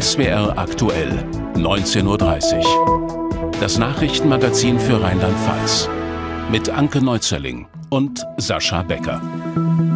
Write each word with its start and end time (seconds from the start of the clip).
SWR 0.00 0.58
aktuell, 0.58 1.24
19.30 1.54 2.58
Uhr. 2.58 3.52
Das 3.60 3.78
Nachrichtenmagazin 3.78 4.80
für 4.80 5.00
Rheinland-Pfalz. 5.00 5.88
Mit 6.50 6.68
Anke 6.68 7.00
Neuzerling 7.00 7.68
und 7.90 8.26
Sascha 8.36 8.82
Becker. 8.82 9.22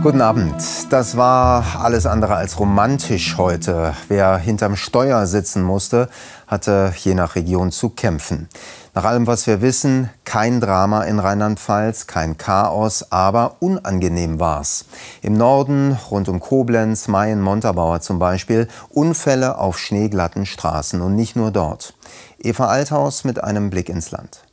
Guten 0.05 0.21
Abend. 0.21 0.55
Das 0.91 1.17
war 1.17 1.81
alles 1.83 2.07
andere 2.07 2.37
als 2.37 2.61
romantisch 2.61 3.39
heute. 3.39 3.95
Wer 4.07 4.39
hinterm 4.39 4.77
Steuer 4.77 5.27
sitzen 5.27 5.65
musste, 5.65 6.09
hatte 6.47 6.95
je 6.99 7.15
nach 7.15 7.35
Region 7.35 7.73
zu 7.73 7.91
kämpfen. 7.91 8.49
Nach 8.95 9.05
allem, 9.05 9.27
was 9.27 9.47
wir 9.47 9.63
wissen, 9.63 10.11
kein 10.25 10.61
Drama 10.61 11.05
in 11.05 11.19
Rheinland-Pfalz, 11.19 12.07
kein 12.07 12.37
Chaos, 12.37 13.11
aber 13.11 13.57
unangenehm 13.61 14.39
war's. 14.39 14.85
Im 15.23 15.33
Norden, 15.33 15.97
rund 16.11 16.29
um 16.29 16.41
Koblenz, 16.41 17.09
Mayen, 17.09 17.41
Montabaur 17.41 18.03
zum 18.03 18.19
Beispiel, 18.19 18.69
Unfälle 18.91 19.57
auf 19.57 19.79
schneeglatten 19.79 20.45
Straßen 20.45 21.01
und 21.01 21.15
nicht 21.15 21.37
nur 21.37 21.51
dort. 21.51 21.95
Eva 22.39 22.67
Althaus 22.67 23.25
mit 23.25 23.43
einem 23.43 23.71
Blick 23.71 23.89
ins 23.89 24.11
Land. 24.11 24.45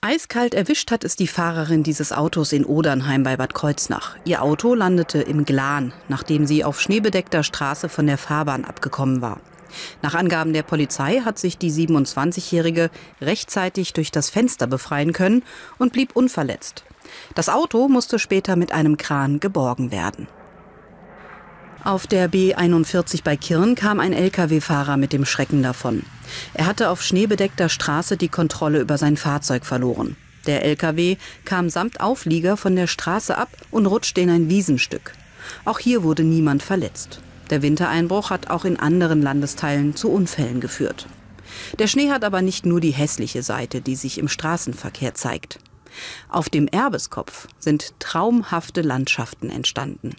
Eiskalt 0.00 0.54
erwischt 0.54 0.92
hat 0.92 1.02
es 1.02 1.16
die 1.16 1.26
Fahrerin 1.26 1.82
dieses 1.82 2.12
Autos 2.12 2.52
in 2.52 2.64
Odernheim 2.64 3.24
bei 3.24 3.36
Bad 3.36 3.54
Kreuznach. 3.54 4.14
Ihr 4.24 4.42
Auto 4.42 4.74
landete 4.74 5.20
im 5.20 5.44
Glan, 5.44 5.92
nachdem 6.06 6.46
sie 6.46 6.62
auf 6.62 6.80
schneebedeckter 6.80 7.42
Straße 7.42 7.88
von 7.88 8.06
der 8.06 8.18
Fahrbahn 8.18 8.64
abgekommen 8.64 9.22
war. 9.22 9.40
Nach 10.02 10.14
Angaben 10.14 10.52
der 10.52 10.62
Polizei 10.62 11.20
hat 11.24 11.38
sich 11.38 11.58
die 11.58 11.72
27-Jährige 11.72 12.90
rechtzeitig 13.20 13.92
durch 13.92 14.10
das 14.10 14.30
Fenster 14.30 14.66
befreien 14.66 15.12
können 15.12 15.42
und 15.78 15.92
blieb 15.92 16.14
unverletzt. 16.14 16.84
Das 17.34 17.48
Auto 17.48 17.88
musste 17.88 18.18
später 18.18 18.56
mit 18.56 18.72
einem 18.72 18.96
Kran 18.96 19.40
geborgen 19.40 19.90
werden. 19.90 20.28
Auf 21.84 22.08
der 22.08 22.28
B41 22.28 23.22
bei 23.22 23.36
Kirn 23.36 23.76
kam 23.76 24.00
ein 24.00 24.12
Lkw-Fahrer 24.12 24.96
mit 24.96 25.12
dem 25.12 25.24
Schrecken 25.24 25.62
davon. 25.62 26.02
Er 26.52 26.66
hatte 26.66 26.90
auf 26.90 27.00
schneebedeckter 27.00 27.68
Straße 27.68 28.16
die 28.16 28.28
Kontrolle 28.28 28.80
über 28.80 28.98
sein 28.98 29.16
Fahrzeug 29.16 29.64
verloren. 29.64 30.16
Der 30.46 30.64
Lkw 30.64 31.16
kam 31.44 31.70
samt 31.70 32.00
Auflieger 32.00 32.56
von 32.56 32.74
der 32.74 32.88
Straße 32.88 33.38
ab 33.38 33.50
und 33.70 33.86
rutschte 33.86 34.20
in 34.20 34.30
ein 34.30 34.48
Wiesenstück. 34.48 35.12
Auch 35.64 35.78
hier 35.78 36.02
wurde 36.02 36.24
niemand 36.24 36.62
verletzt. 36.62 37.20
Der 37.50 37.62
Wintereinbruch 37.62 38.30
hat 38.30 38.50
auch 38.50 38.64
in 38.64 38.78
anderen 38.78 39.22
Landesteilen 39.22 39.94
zu 39.94 40.10
Unfällen 40.10 40.60
geführt. 40.60 41.06
Der 41.78 41.86
Schnee 41.86 42.10
hat 42.10 42.24
aber 42.24 42.42
nicht 42.42 42.66
nur 42.66 42.80
die 42.80 42.90
hässliche 42.90 43.42
Seite, 43.42 43.80
die 43.80 43.96
sich 43.96 44.18
im 44.18 44.28
Straßenverkehr 44.28 45.14
zeigt. 45.14 45.58
Auf 46.28 46.48
dem 46.50 46.68
Erbeskopf 46.68 47.48
sind 47.58 47.98
traumhafte 48.00 48.82
Landschaften 48.82 49.48
entstanden. 49.48 50.16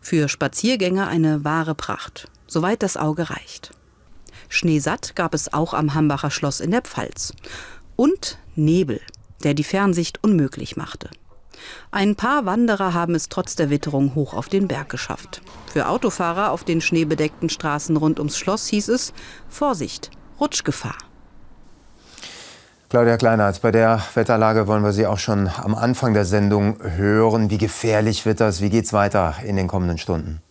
Für 0.00 0.28
Spaziergänger 0.28 1.08
eine 1.08 1.44
wahre 1.44 1.74
Pracht, 1.74 2.28
soweit 2.46 2.82
das 2.82 2.96
Auge 2.96 3.30
reicht. 3.30 3.70
Schneesatt 4.48 5.14
gab 5.16 5.32
es 5.34 5.52
auch 5.52 5.74
am 5.74 5.94
Hambacher 5.94 6.30
Schloss 6.30 6.60
in 6.60 6.72
der 6.72 6.82
Pfalz. 6.82 7.32
Und 7.96 8.38
Nebel, 8.56 9.00
der 9.44 9.54
die 9.54 9.64
Fernsicht 9.64 10.22
unmöglich 10.22 10.76
machte. 10.76 11.08
Ein 11.90 12.16
paar 12.16 12.46
Wanderer 12.46 12.94
haben 12.94 13.14
es 13.14 13.28
trotz 13.28 13.56
der 13.56 13.70
Witterung 13.70 14.14
hoch 14.14 14.34
auf 14.34 14.48
den 14.48 14.68
Berg 14.68 14.88
geschafft. 14.88 15.42
Für 15.72 15.88
Autofahrer 15.88 16.50
auf 16.50 16.64
den 16.64 16.80
schneebedeckten 16.80 17.48
Straßen 17.48 17.96
rund 17.96 18.18
ums 18.18 18.38
Schloss 18.38 18.66
hieß 18.68 18.88
es 18.88 19.12
Vorsicht, 19.48 20.10
Rutschgefahr. 20.40 20.96
Claudia 22.90 23.16
Kleinert, 23.16 23.62
bei 23.62 23.70
der 23.70 24.02
Wetterlage 24.14 24.66
wollen 24.66 24.82
wir 24.82 24.92
Sie 24.92 25.06
auch 25.06 25.18
schon 25.18 25.48
am 25.48 25.76
Anfang 25.76 26.12
der 26.12 26.24
Sendung 26.24 26.76
hören. 26.82 27.48
Wie 27.48 27.58
gefährlich 27.58 28.26
wird 28.26 28.40
das? 28.40 28.60
Wie 28.60 28.68
geht 28.68 28.86
es 28.86 28.92
weiter 28.92 29.36
in 29.44 29.54
den 29.54 29.68
kommenden 29.68 29.96
Stunden? 29.96 30.42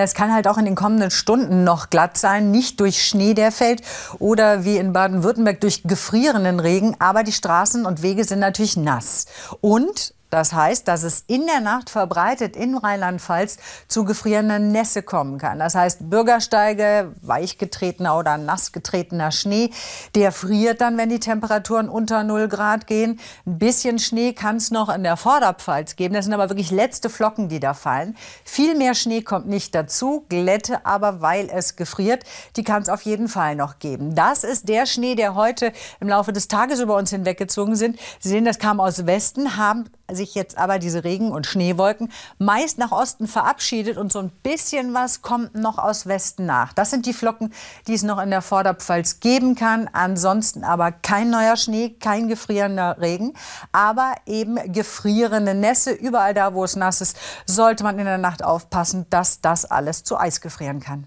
Es 0.00 0.14
kann 0.14 0.32
halt 0.32 0.48
auch 0.48 0.58
in 0.58 0.64
den 0.64 0.74
kommenden 0.74 1.10
Stunden 1.10 1.64
noch 1.64 1.90
glatt 1.90 2.16
sein, 2.16 2.50
nicht 2.50 2.80
durch 2.80 3.04
Schnee, 3.06 3.34
der 3.34 3.52
fällt 3.52 3.82
oder 4.18 4.64
wie 4.64 4.78
in 4.78 4.92
Baden-Württemberg 4.92 5.60
durch 5.60 5.82
gefrierenden 5.84 6.60
Regen, 6.60 6.96
aber 6.98 7.22
die 7.22 7.32
Straßen 7.32 7.84
und 7.84 8.02
Wege 8.02 8.24
sind 8.24 8.38
natürlich 8.38 8.76
nass. 8.76 9.26
Und 9.60 10.14
das 10.32 10.54
heißt, 10.54 10.88
dass 10.88 11.02
es 11.02 11.24
in 11.26 11.46
der 11.46 11.60
Nacht 11.60 11.90
verbreitet 11.90 12.56
in 12.56 12.74
Rheinland-Pfalz 12.74 13.58
zu 13.86 14.06
gefrierender 14.06 14.58
Nässe 14.58 15.02
kommen 15.02 15.36
kann. 15.36 15.58
Das 15.58 15.74
heißt, 15.74 16.08
Bürgersteige, 16.08 17.12
weichgetretener 17.20 18.16
oder 18.16 18.38
nassgetretener 18.38 19.30
Schnee, 19.30 19.68
der 20.14 20.32
friert 20.32 20.80
dann, 20.80 20.96
wenn 20.96 21.10
die 21.10 21.20
Temperaturen 21.20 21.90
unter 21.90 22.24
0 22.24 22.48
Grad 22.48 22.86
gehen. 22.86 23.20
Ein 23.46 23.58
bisschen 23.58 23.98
Schnee 23.98 24.32
kann 24.32 24.56
es 24.56 24.70
noch 24.70 24.88
in 24.88 25.02
der 25.02 25.18
Vorderpfalz 25.18 25.96
geben. 25.96 26.14
Das 26.14 26.24
sind 26.24 26.32
aber 26.32 26.48
wirklich 26.48 26.70
letzte 26.70 27.10
Flocken, 27.10 27.50
die 27.50 27.60
da 27.60 27.74
fallen. 27.74 28.16
Viel 28.42 28.74
mehr 28.74 28.94
Schnee 28.94 29.20
kommt 29.20 29.48
nicht 29.48 29.74
dazu, 29.74 30.24
Glätte 30.30 30.86
aber, 30.86 31.20
weil 31.20 31.50
es 31.52 31.76
gefriert, 31.76 32.24
die 32.56 32.64
kann 32.64 32.80
es 32.80 32.88
auf 32.88 33.02
jeden 33.02 33.28
Fall 33.28 33.54
noch 33.54 33.80
geben. 33.80 34.14
Das 34.14 34.44
ist 34.44 34.66
der 34.70 34.86
Schnee, 34.86 35.14
der 35.14 35.34
heute 35.34 35.74
im 36.00 36.08
Laufe 36.08 36.32
des 36.32 36.48
Tages 36.48 36.80
über 36.80 36.96
uns 36.96 37.10
hinweggezogen 37.10 37.76
sind. 37.76 37.98
Sie 38.18 38.30
sehen, 38.30 38.46
das 38.46 38.58
kam 38.58 38.80
aus 38.80 39.04
Westen, 39.04 39.58
haben 39.58 39.90
sich 40.22 40.34
jetzt 40.34 40.56
aber 40.56 40.78
diese 40.78 41.04
Regen- 41.04 41.32
und 41.32 41.46
Schneewolken 41.46 42.10
meist 42.38 42.78
nach 42.78 42.92
Osten 42.92 43.26
verabschiedet 43.26 43.96
und 43.96 44.12
so 44.12 44.20
ein 44.20 44.30
bisschen 44.42 44.94
was 44.94 45.22
kommt 45.22 45.54
noch 45.54 45.78
aus 45.78 46.06
Westen 46.06 46.46
nach. 46.46 46.72
Das 46.72 46.90
sind 46.90 47.06
die 47.06 47.12
Flocken, 47.12 47.52
die 47.86 47.94
es 47.94 48.02
noch 48.02 48.20
in 48.20 48.30
der 48.30 48.42
Vorderpfalz 48.42 49.20
geben 49.20 49.54
kann. 49.54 49.90
Ansonsten 49.92 50.64
aber 50.64 50.92
kein 50.92 51.30
neuer 51.30 51.56
Schnee, 51.56 51.90
kein 51.90 52.28
gefrierender 52.28 52.98
Regen, 53.00 53.34
aber 53.72 54.14
eben 54.26 54.72
gefrierende 54.72 55.54
Nässe. 55.54 55.92
Überall 55.92 56.34
da, 56.34 56.54
wo 56.54 56.64
es 56.64 56.76
nass 56.76 57.00
ist, 57.00 57.16
sollte 57.46 57.82
man 57.82 57.98
in 57.98 58.04
der 58.04 58.18
Nacht 58.18 58.44
aufpassen, 58.44 59.06
dass 59.10 59.40
das 59.40 59.64
alles 59.64 60.04
zu 60.04 60.18
Eis 60.18 60.40
gefrieren 60.40 60.80
kann. 60.80 61.06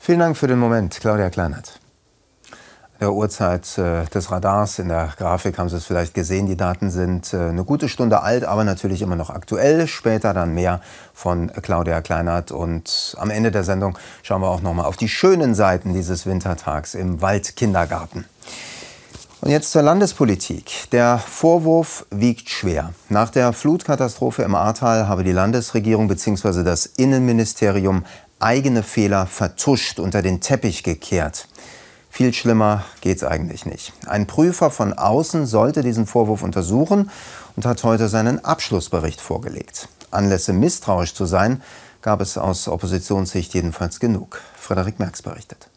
Vielen 0.00 0.20
Dank 0.20 0.36
für 0.36 0.46
den 0.46 0.58
Moment, 0.58 0.98
Claudia 0.98 1.28
Kleinert 1.28 1.80
der 3.00 3.12
Uhrzeit 3.12 3.78
äh, 3.78 4.04
des 4.06 4.30
Radars. 4.30 4.78
In 4.78 4.88
der 4.88 5.12
Grafik 5.16 5.58
haben 5.58 5.68
Sie 5.68 5.76
es 5.76 5.84
vielleicht 5.84 6.14
gesehen. 6.14 6.46
Die 6.46 6.56
Daten 6.56 6.90
sind 6.90 7.32
äh, 7.32 7.48
eine 7.48 7.64
gute 7.64 7.88
Stunde 7.88 8.22
alt, 8.22 8.44
aber 8.44 8.64
natürlich 8.64 9.02
immer 9.02 9.16
noch 9.16 9.30
aktuell. 9.30 9.86
Später 9.86 10.34
dann 10.34 10.54
mehr 10.54 10.80
von 11.14 11.52
Claudia 11.62 12.00
Kleinert. 12.00 12.50
Und 12.50 13.16
am 13.18 13.30
Ende 13.30 13.50
der 13.50 13.64
Sendung 13.64 13.96
schauen 14.22 14.42
wir 14.42 14.48
auch 14.48 14.62
noch 14.62 14.74
mal 14.74 14.84
auf 14.84 14.96
die 14.96 15.08
schönen 15.08 15.54
Seiten 15.54 15.94
dieses 15.94 16.26
Wintertags 16.26 16.94
im 16.94 17.20
Waldkindergarten. 17.20 18.24
Und 19.40 19.50
jetzt 19.50 19.70
zur 19.70 19.82
Landespolitik. 19.82 20.90
Der 20.90 21.18
Vorwurf 21.18 22.06
wiegt 22.10 22.50
schwer. 22.50 22.92
Nach 23.08 23.30
der 23.30 23.52
Flutkatastrophe 23.52 24.42
im 24.42 24.56
Ahrtal 24.56 25.06
habe 25.06 25.22
die 25.22 25.30
Landesregierung 25.30 26.08
bzw. 26.08 26.64
das 26.64 26.86
Innenministerium 26.86 28.04
eigene 28.40 28.82
Fehler 28.82 29.26
vertuscht, 29.26 30.00
unter 30.00 30.22
den 30.22 30.40
Teppich 30.40 30.82
gekehrt. 30.82 31.48
Viel 32.18 32.34
schlimmer 32.34 32.84
geht's 33.00 33.22
eigentlich 33.22 33.64
nicht. 33.64 33.92
Ein 34.08 34.26
Prüfer 34.26 34.72
von 34.72 34.92
außen 34.92 35.46
sollte 35.46 35.82
diesen 35.82 36.04
Vorwurf 36.04 36.42
untersuchen 36.42 37.12
und 37.54 37.64
hat 37.64 37.84
heute 37.84 38.08
seinen 38.08 38.44
Abschlussbericht 38.44 39.20
vorgelegt. 39.20 39.88
Anlässe 40.10 40.52
misstrauisch 40.52 41.14
zu 41.14 41.26
sein, 41.26 41.62
gab 42.02 42.20
es 42.20 42.36
aus 42.36 42.66
Oppositionssicht 42.66 43.54
jedenfalls 43.54 44.00
genug. 44.00 44.40
Frederik 44.56 44.98
Merks 44.98 45.22
berichtet. 45.22 45.67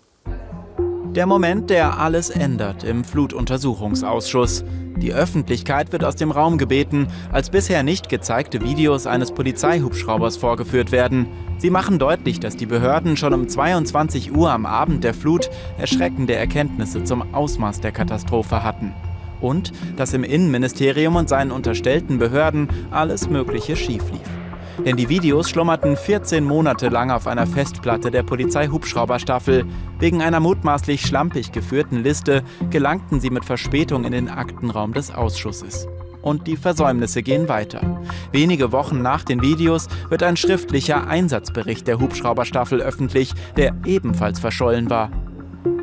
Der 1.15 1.25
Moment, 1.25 1.69
der 1.69 1.99
alles 1.99 2.29
ändert 2.29 2.85
im 2.85 3.03
Flutuntersuchungsausschuss. 3.03 4.63
Die 4.95 5.13
Öffentlichkeit 5.13 5.91
wird 5.91 6.05
aus 6.05 6.15
dem 6.15 6.31
Raum 6.31 6.57
gebeten, 6.57 7.07
als 7.33 7.49
bisher 7.49 7.83
nicht 7.83 8.07
gezeigte 8.07 8.61
Videos 8.61 9.07
eines 9.07 9.33
Polizeihubschraubers 9.33 10.37
vorgeführt 10.37 10.93
werden. 10.93 11.27
Sie 11.57 11.69
machen 11.69 11.99
deutlich, 11.99 12.39
dass 12.39 12.55
die 12.55 12.65
Behörden 12.65 13.17
schon 13.17 13.33
um 13.33 13.49
22 13.49 14.33
Uhr 14.33 14.51
am 14.51 14.65
Abend 14.65 15.03
der 15.03 15.13
Flut 15.13 15.49
erschreckende 15.77 16.35
Erkenntnisse 16.35 17.03
zum 17.03 17.33
Ausmaß 17.33 17.81
der 17.81 17.91
Katastrophe 17.91 18.63
hatten. 18.63 18.93
Und 19.41 19.73
dass 19.97 20.13
im 20.13 20.23
Innenministerium 20.23 21.17
und 21.17 21.27
seinen 21.27 21.51
unterstellten 21.51 22.19
Behörden 22.19 22.69
alles 22.89 23.29
Mögliche 23.29 23.75
schief 23.75 24.09
lief. 24.11 24.40
Denn 24.85 24.97
die 24.97 25.09
Videos 25.09 25.47
schlummerten 25.47 25.95
14 25.95 26.43
Monate 26.43 26.89
lang 26.89 27.11
auf 27.11 27.27
einer 27.27 27.45
Festplatte 27.45 28.09
der 28.09 28.23
Polizeihubschrauberstaffel. 28.23 29.65
Wegen 29.99 30.23
einer 30.23 30.39
mutmaßlich 30.39 31.05
schlampig 31.05 31.51
geführten 31.51 32.01
Liste 32.01 32.41
gelangten 32.71 33.19
sie 33.19 33.29
mit 33.29 33.45
Verspätung 33.45 34.05
in 34.05 34.11
den 34.11 34.27
Aktenraum 34.27 34.93
des 34.93 35.13
Ausschusses. 35.13 35.87
Und 36.23 36.47
die 36.47 36.57
Versäumnisse 36.57 37.21
gehen 37.21 37.47
weiter. 37.47 38.01
Wenige 38.31 38.71
Wochen 38.71 39.03
nach 39.03 39.23
den 39.23 39.43
Videos 39.43 39.87
wird 40.09 40.23
ein 40.23 40.35
schriftlicher 40.35 41.07
Einsatzbericht 41.07 41.87
der 41.87 41.99
Hubschrauberstaffel 41.99 42.81
öffentlich, 42.81 43.33
der 43.57 43.75
ebenfalls 43.85 44.39
verschollen 44.39 44.89
war. 44.89 45.11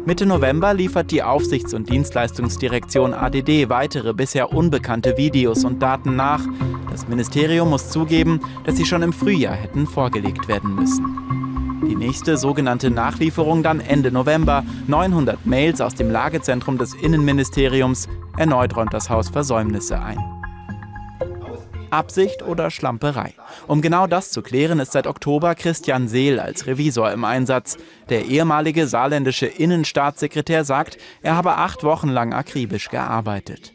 Mitte 0.06 0.26
November 0.26 0.72
liefert 0.74 1.10
die 1.10 1.22
Aufsichts- 1.22 1.74
und 1.74 1.90
Dienstleistungsdirektion 1.90 3.12
ADD 3.14 3.68
weitere 3.68 4.14
bisher 4.14 4.52
unbekannte 4.52 5.18
Videos 5.18 5.64
und 5.64 5.82
Daten 5.82 6.16
nach. 6.16 6.40
Das 6.90 7.08
Ministerium 7.08 7.70
muss 7.70 7.90
zugeben, 7.90 8.40
dass 8.64 8.76
sie 8.76 8.85
schon 8.85 9.02
im 9.02 9.12
Frühjahr 9.12 9.55
hätten 9.55 9.87
vorgelegt 9.87 10.49
werden 10.49 10.75
müssen. 10.75 11.29
Die 11.88 11.94
nächste 11.94 12.37
sogenannte 12.37 12.90
Nachlieferung 12.90 13.62
dann 13.62 13.81
Ende 13.81 14.11
November. 14.11 14.64
900 14.88 15.46
Mails 15.46 15.81
aus 15.81 15.94
dem 15.94 16.11
Lagezentrum 16.11 16.76
des 16.76 16.94
Innenministeriums. 16.94 18.08
Erneut 18.37 18.76
räumt 18.76 18.93
das 18.93 19.08
Haus 19.08 19.29
Versäumnisse 19.29 20.00
ein. 20.00 20.19
Absicht 21.90 22.43
oder 22.43 22.70
Schlamperei? 22.70 23.32
Um 23.67 23.81
genau 23.81 24.06
das 24.06 24.31
zu 24.31 24.43
klären, 24.43 24.81
ist 24.81 24.93
seit 24.93 25.06
Oktober 25.06 25.55
Christian 25.55 26.08
Seel 26.08 26.40
als 26.40 26.67
Revisor 26.67 27.11
im 27.12 27.25
Einsatz. 27.25 27.79
Der 28.08 28.26
ehemalige 28.26 28.87
saarländische 28.87 29.46
Innenstaatssekretär 29.46 30.64
sagt, 30.64 30.99
er 31.23 31.37
habe 31.37 31.56
acht 31.56 31.85
Wochen 31.85 32.08
lang 32.08 32.32
akribisch 32.32 32.90
gearbeitet. 32.90 33.73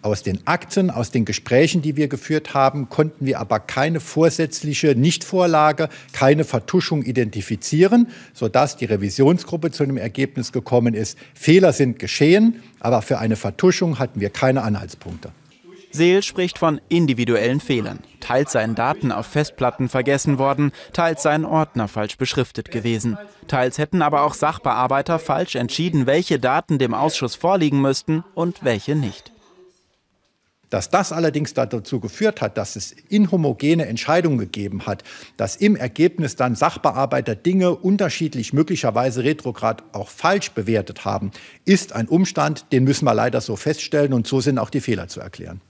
Aus 0.00 0.22
den 0.22 0.46
Akten, 0.46 0.90
aus 0.90 1.10
den 1.10 1.24
Gesprächen, 1.24 1.82
die 1.82 1.96
wir 1.96 2.06
geführt 2.06 2.54
haben, 2.54 2.88
konnten 2.88 3.26
wir 3.26 3.40
aber 3.40 3.58
keine 3.58 3.98
vorsätzliche 3.98 4.94
Nichtvorlage, 4.94 5.88
keine 6.12 6.44
Vertuschung 6.44 7.02
identifizieren, 7.02 8.06
sodass 8.32 8.76
die 8.76 8.84
Revisionsgruppe 8.84 9.72
zu 9.72 9.84
dem 9.84 9.96
Ergebnis 9.96 10.52
gekommen 10.52 10.94
ist, 10.94 11.18
Fehler 11.34 11.72
sind 11.72 11.98
geschehen, 11.98 12.62
aber 12.78 13.02
für 13.02 13.18
eine 13.18 13.34
Vertuschung 13.34 13.98
hatten 13.98 14.20
wir 14.20 14.30
keine 14.30 14.62
Anhaltspunkte. 14.62 15.32
Seel 15.90 16.22
spricht 16.22 16.58
von 16.58 16.80
individuellen 16.88 17.60
Fehlern. 17.60 18.00
Teils 18.20 18.52
seien 18.52 18.74
Daten 18.74 19.10
auf 19.10 19.26
Festplatten 19.26 19.88
vergessen 19.88 20.38
worden, 20.38 20.70
teils 20.92 21.22
seien 21.22 21.44
Ordner 21.44 21.88
falsch 21.88 22.18
beschriftet 22.18 22.70
gewesen. 22.70 23.16
Teils 23.48 23.78
hätten 23.78 24.02
aber 24.02 24.22
auch 24.22 24.34
Sachbearbeiter 24.34 25.18
falsch 25.18 25.56
entschieden, 25.56 26.06
welche 26.06 26.38
Daten 26.38 26.78
dem 26.78 26.94
Ausschuss 26.94 27.34
vorliegen 27.34 27.80
müssten 27.80 28.22
und 28.34 28.62
welche 28.62 28.94
nicht. 28.94 29.32
Dass 30.70 30.90
das 30.90 31.12
allerdings 31.12 31.54
dazu 31.54 32.00
geführt 32.00 32.40
hat, 32.40 32.58
dass 32.58 32.76
es 32.76 32.92
inhomogene 32.92 33.86
Entscheidungen 33.86 34.38
gegeben 34.38 34.86
hat, 34.86 35.02
dass 35.36 35.56
im 35.56 35.76
Ergebnis 35.76 36.36
dann 36.36 36.54
Sachbearbeiter 36.54 37.34
Dinge 37.34 37.74
unterschiedlich, 37.74 38.52
möglicherweise 38.52 39.24
retrograd 39.24 39.82
auch 39.92 40.08
falsch 40.08 40.52
bewertet 40.52 41.04
haben, 41.04 41.30
ist 41.64 41.92
ein 41.92 42.08
Umstand, 42.08 42.66
den 42.72 42.84
müssen 42.84 43.06
wir 43.06 43.14
leider 43.14 43.40
so 43.40 43.56
feststellen 43.56 44.12
und 44.12 44.26
so 44.26 44.40
sind 44.40 44.58
auch 44.58 44.70
die 44.70 44.80
Fehler 44.80 45.08
zu 45.08 45.20
erklären. 45.20 45.60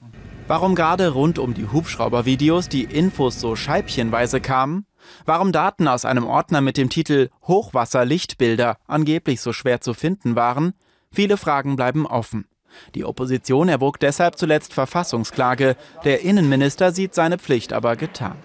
Warum 0.48 0.74
gerade 0.74 1.10
rund 1.10 1.38
um 1.38 1.52
die 1.52 1.70
Hubschraubervideos 1.70 2.70
die 2.70 2.84
Infos 2.84 3.38
so 3.38 3.54
scheibchenweise 3.54 4.40
kamen? 4.40 4.86
Warum 5.26 5.52
Daten 5.52 5.86
aus 5.86 6.06
einem 6.06 6.24
Ordner 6.24 6.62
mit 6.62 6.78
dem 6.78 6.88
Titel 6.88 7.28
Hochwasserlichtbilder 7.46 8.78
angeblich 8.86 9.42
so 9.42 9.52
schwer 9.52 9.82
zu 9.82 9.92
finden 9.92 10.36
waren? 10.36 10.72
Viele 11.12 11.36
Fragen 11.36 11.76
bleiben 11.76 12.06
offen. 12.06 12.46
Die 12.94 13.04
Opposition 13.04 13.68
erwog 13.68 14.00
deshalb 14.00 14.38
zuletzt 14.38 14.72
Verfassungsklage. 14.72 15.76
Der 16.04 16.22
Innenminister 16.22 16.92
sieht 16.92 17.14
seine 17.14 17.38
Pflicht 17.38 17.72
aber 17.72 17.96
getan. 17.96 18.36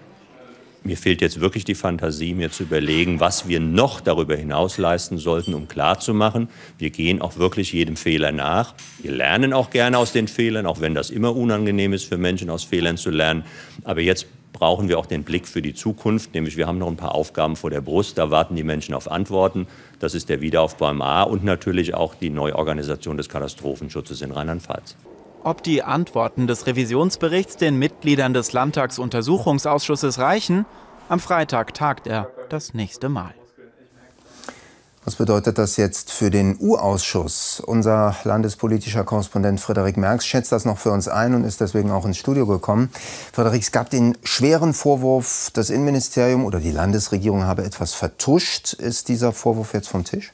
Mir 0.86 0.98
fehlt 0.98 1.22
jetzt 1.22 1.40
wirklich 1.40 1.64
die 1.64 1.74
Fantasie, 1.74 2.34
mir 2.34 2.50
zu 2.50 2.64
überlegen, 2.64 3.18
was 3.18 3.48
wir 3.48 3.58
noch 3.58 4.02
darüber 4.02 4.36
hinaus 4.36 4.76
leisten 4.76 5.16
sollten, 5.16 5.54
um 5.54 5.66
klarzumachen, 5.66 6.50
wir 6.76 6.90
gehen 6.90 7.22
auch 7.22 7.38
wirklich 7.38 7.72
jedem 7.72 7.96
Fehler 7.96 8.32
nach. 8.32 8.74
Wir 8.98 9.12
lernen 9.12 9.54
auch 9.54 9.70
gerne 9.70 9.96
aus 9.96 10.12
den 10.12 10.28
Fehlern, 10.28 10.66
auch 10.66 10.82
wenn 10.82 10.94
das 10.94 11.08
immer 11.08 11.34
unangenehm 11.34 11.94
ist 11.94 12.04
für 12.04 12.18
Menschen, 12.18 12.50
aus 12.50 12.64
Fehlern 12.64 12.98
zu 12.98 13.08
lernen. 13.08 13.44
Aber 13.82 14.02
jetzt 14.02 14.26
brauchen 14.54 14.88
wir 14.88 14.98
auch 14.98 15.04
den 15.04 15.24
Blick 15.24 15.46
für 15.46 15.60
die 15.60 15.74
Zukunft, 15.74 16.32
nämlich 16.32 16.56
wir 16.56 16.66
haben 16.66 16.78
noch 16.78 16.88
ein 16.88 16.96
paar 16.96 17.14
Aufgaben 17.14 17.56
vor 17.56 17.68
der 17.68 17.82
Brust, 17.82 18.16
da 18.16 18.30
warten 18.30 18.56
die 18.56 18.62
Menschen 18.62 18.94
auf 18.94 19.10
Antworten. 19.10 19.66
Das 19.98 20.14
ist 20.14 20.30
der 20.30 20.40
Wiederaufbau 20.40 20.90
im 20.90 21.02
A 21.02 21.24
und 21.24 21.44
natürlich 21.44 21.94
auch 21.94 22.14
die 22.14 22.30
Neuorganisation 22.30 23.18
des 23.18 23.28
Katastrophenschutzes 23.28 24.22
in 24.22 24.30
Rheinland-Pfalz. 24.30 24.96
Ob 25.42 25.62
die 25.62 25.82
Antworten 25.82 26.46
des 26.46 26.66
Revisionsberichts 26.66 27.58
den 27.58 27.78
Mitgliedern 27.78 28.32
des 28.32 28.52
Landtagsuntersuchungsausschusses 28.52 30.18
reichen? 30.18 30.64
Am 31.10 31.20
Freitag 31.20 31.74
tagt 31.74 32.06
er 32.06 32.30
das 32.48 32.72
nächste 32.72 33.10
Mal. 33.10 33.34
Was 35.04 35.16
bedeutet 35.16 35.58
das 35.58 35.76
jetzt 35.76 36.10
für 36.10 36.30
den 36.30 36.56
U-Ausschuss? 36.58 37.60
Unser 37.60 38.16
landespolitischer 38.24 39.04
Korrespondent 39.04 39.60
Frederik 39.60 39.98
Merks 39.98 40.24
schätzt 40.24 40.50
das 40.50 40.64
noch 40.64 40.78
für 40.78 40.92
uns 40.92 41.08
ein 41.08 41.34
und 41.34 41.44
ist 41.44 41.60
deswegen 41.60 41.90
auch 41.90 42.06
ins 42.06 42.16
Studio 42.16 42.46
gekommen. 42.46 42.90
Frederik, 43.30 43.60
es 43.60 43.70
gab 43.70 43.90
den 43.90 44.16
schweren 44.22 44.72
Vorwurf, 44.72 45.50
das 45.52 45.68
Innenministerium 45.68 46.46
oder 46.46 46.58
die 46.58 46.70
Landesregierung 46.70 47.44
habe 47.44 47.64
etwas 47.64 47.92
vertuscht. 47.92 48.72
Ist 48.72 49.08
dieser 49.08 49.34
Vorwurf 49.34 49.74
jetzt 49.74 49.88
vom 49.88 50.04
Tisch? 50.04 50.32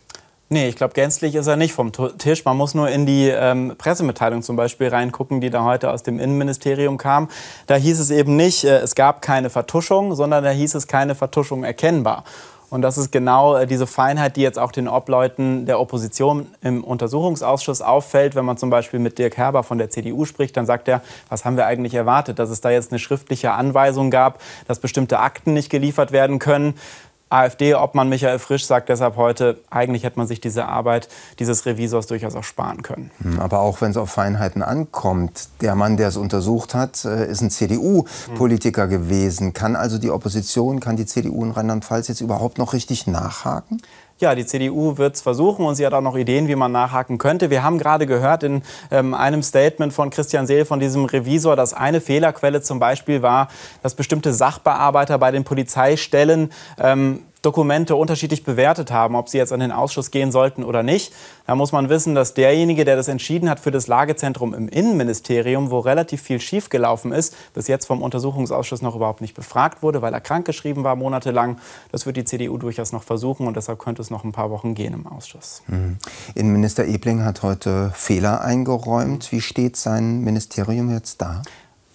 Nee, 0.51 0.69
ich 0.69 0.77
glaube, 0.77 0.95
gänzlich 0.95 1.35
ist 1.35 1.49
er 1.49 1.57
nicht 1.57 1.73
vom 1.73 1.91
Tisch. 2.19 2.45
Man 2.45 2.57
muss 2.57 2.73
nur 2.73 2.89
in 2.91 3.07
die 3.07 3.27
ähm, 3.27 3.75
Pressemitteilung 3.77 4.43
zum 4.43 4.55
Beispiel 4.55 4.87
reingucken, 4.87 5.41
die 5.41 5.51
da 5.51 5.65
heute 5.65 5.91
aus 5.91 6.05
dem 6.05 6.21
Innenministerium 6.21 6.97
kam. 6.97 7.29
Da 7.67 7.75
hieß 7.75 7.99
es 7.99 8.11
eben 8.11 8.37
nicht, 8.37 8.63
äh, 8.63 8.79
es 8.79 8.95
gab 8.95 9.21
keine 9.21 9.51
Vertuschung, 9.51 10.15
sondern 10.15 10.45
da 10.45 10.51
hieß 10.51 10.77
es 10.77 10.87
keine 10.87 11.17
Vertuschung 11.17 11.65
erkennbar. 11.65 12.23
Und 12.71 12.83
das 12.83 12.97
ist 12.97 13.11
genau 13.11 13.57
äh, 13.57 13.67
diese 13.67 13.87
Feinheit, 13.87 14.37
die 14.37 14.43
jetzt 14.43 14.59
auch 14.59 14.73
den 14.73 14.89
Obleuten 14.89 15.67
der 15.67 15.81
Opposition 15.81 16.47
im 16.63 16.85
Untersuchungsausschuss 16.85 17.83
auffällt. 17.83 18.37
Wenn 18.37 18.45
man 18.45 18.57
zum 18.57 18.71
Beispiel 18.71 19.01
mit 19.01 19.19
Dirk 19.19 19.37
Herber 19.37 19.65
von 19.65 19.77
der 19.77 19.91
CDU 19.91 20.25
spricht, 20.25 20.57
dann 20.57 20.67
sagt 20.67 20.87
er, 20.87 21.03
was 21.29 21.45
haben 21.45 21.57
wir 21.57 21.67
eigentlich 21.67 21.95
erwartet? 21.95 22.39
Dass 22.39 22.49
es 22.49 22.61
da 22.61 22.71
jetzt 22.71 22.93
eine 22.93 23.01
schriftliche 23.01 23.53
Anweisung 23.53 24.11
gab, 24.11 24.41
dass 24.69 24.79
bestimmte 24.79 25.19
Akten 25.19 25.53
nicht 25.53 25.69
geliefert 25.69 26.13
werden 26.13 26.39
können. 26.39 26.75
AfD-Obmann 27.31 28.09
Michael 28.09 28.41
Frisch 28.41 28.65
sagt 28.65 28.89
deshalb 28.89 29.17
heute, 29.17 29.61
eigentlich 29.71 30.03
hätte 30.03 30.19
man 30.19 30.27
sich 30.27 30.41
diese 30.41 30.67
Arbeit 30.67 31.09
dieses 31.39 31.65
Revisors 31.65 32.09
durchaus 32.09 32.35
auch 32.35 32.45
sparen 32.45 32.83
können. 32.83 33.13
Hm, 33.23 33.39
aber 33.39 33.61
auch 33.61 33.81
wenn 33.81 33.93
es 33.93 33.97
auf 33.97 34.11
Feinheiten 34.11 34.63
ankommt, 34.63 35.49
der 35.61 35.77
Mann, 35.77 35.97
der 35.97 36.09
es 36.09 36.17
untersucht 36.17 36.75
hat, 36.75 37.05
äh, 37.05 37.31
ist 37.31 37.41
ein 37.41 37.51
CDU-Politiker 37.51 38.87
mhm. 38.87 38.91
gewesen. 38.91 39.53
Kann 39.53 39.77
also 39.77 39.99
die 39.99 40.11
Opposition, 40.11 40.81
kann 40.81 40.97
die 40.97 41.07
CDU 41.07 41.45
in 41.45 41.53
Rheinland-Pfalz 41.53 42.09
jetzt 42.09 42.21
überhaupt 42.21 42.59
noch 42.59 42.73
richtig 42.73 43.07
nachhaken? 43.07 43.81
Ja, 44.21 44.35
die 44.35 44.45
CDU 44.45 44.99
wird 44.99 45.15
es 45.15 45.23
versuchen 45.23 45.65
und 45.65 45.77
sie 45.77 45.87
hat 45.87 45.95
auch 45.95 46.03
noch 46.03 46.15
Ideen, 46.15 46.47
wie 46.47 46.55
man 46.55 46.71
nachhaken 46.71 47.17
könnte. 47.17 47.49
Wir 47.49 47.63
haben 47.63 47.79
gerade 47.79 48.05
gehört 48.05 48.43
in 48.43 48.61
ähm, 48.91 49.15
einem 49.15 49.43
Statement 49.43 49.95
von 49.95 50.11
Christian 50.11 50.47
Seel, 50.47 50.67
von 50.67 50.79
diesem 50.79 51.07
Revisor, 51.07 51.57
dass 51.57 51.73
eine 51.73 52.03
Fehlerquelle 52.03 52.61
zum 52.61 52.79
Beispiel 52.79 53.23
war, 53.23 53.49
dass 53.83 53.95
bestimmte 53.95 54.35
Sachbearbeiter 54.35 55.17
bei 55.17 55.31
den 55.31 55.45
Polizeistellen 55.45 56.53
ähm, 56.79 57.23
Dokumente 57.43 57.97
unterschiedlich 57.97 58.45
bewertet 58.45 58.91
haben, 58.91 59.15
ob 59.15 59.29
sie 59.29 59.39
jetzt 59.39 59.53
an 59.53 59.61
den 59.61 59.73
Ausschuss 59.73 60.11
gehen 60.11 60.31
sollten 60.31 60.63
oder 60.63 60.83
nicht. 60.83 61.13
Da 61.47 61.55
muss 61.55 61.73
man 61.73 61.89
wissen, 61.89 62.15
dass 62.15 62.35
derjenige, 62.35 62.85
der 62.85 62.97
das 62.97 63.09
entschieden 63.09 63.49
hat 63.49 63.61
für 63.61 63.71
das 63.71 63.87
Lagezentrum 63.87 64.53
im 64.53 64.69
Innenministerium, 64.69 65.71
wo 65.71 65.79
relativ 65.79 66.21
viel 66.21 66.41
schiefgelaufen 66.41 67.13
ist, 67.13 67.35
bis 67.55 67.67
jetzt 67.67 67.87
vom 67.87 68.03
Untersuchungsausschuss 68.03 68.83
noch 68.83 68.95
überhaupt 68.95 69.21
nicht 69.23 69.35
befragt 69.35 69.83
wurde, 69.83 70.03
weil 70.03 70.13
er 70.13 70.21
krankgeschrieben 70.21 70.85
war 70.85 70.97
monatelang. 70.97 71.59
Das 71.93 72.05
wird 72.05 72.17
die 72.17 72.25
CDU 72.25 72.59
durchaus 72.59 72.93
noch 72.93 73.03
versuchen 73.03 73.47
und 73.47 73.57
deshalb 73.57 73.79
könnte 73.79 74.03
es 74.03 74.11
noch 74.11 74.25
ein 74.25 74.33
paar 74.33 74.51
Wochen 74.51 74.75
gehen 74.75 74.93
im 74.93 75.07
Ausschuss. 75.07 75.63
Mhm. 75.67 75.97
Innenminister 76.35 76.85
Ebling 76.85 77.25
hat 77.25 77.43
heute 77.43 77.91
Fehler 77.95 78.43
eingeräumt. 78.43 79.33
Wie 79.33 79.41
steht 79.41 79.77
sein 79.77 80.21
Ministerium 80.21 80.91
jetzt 80.91 81.23
da? 81.23 81.43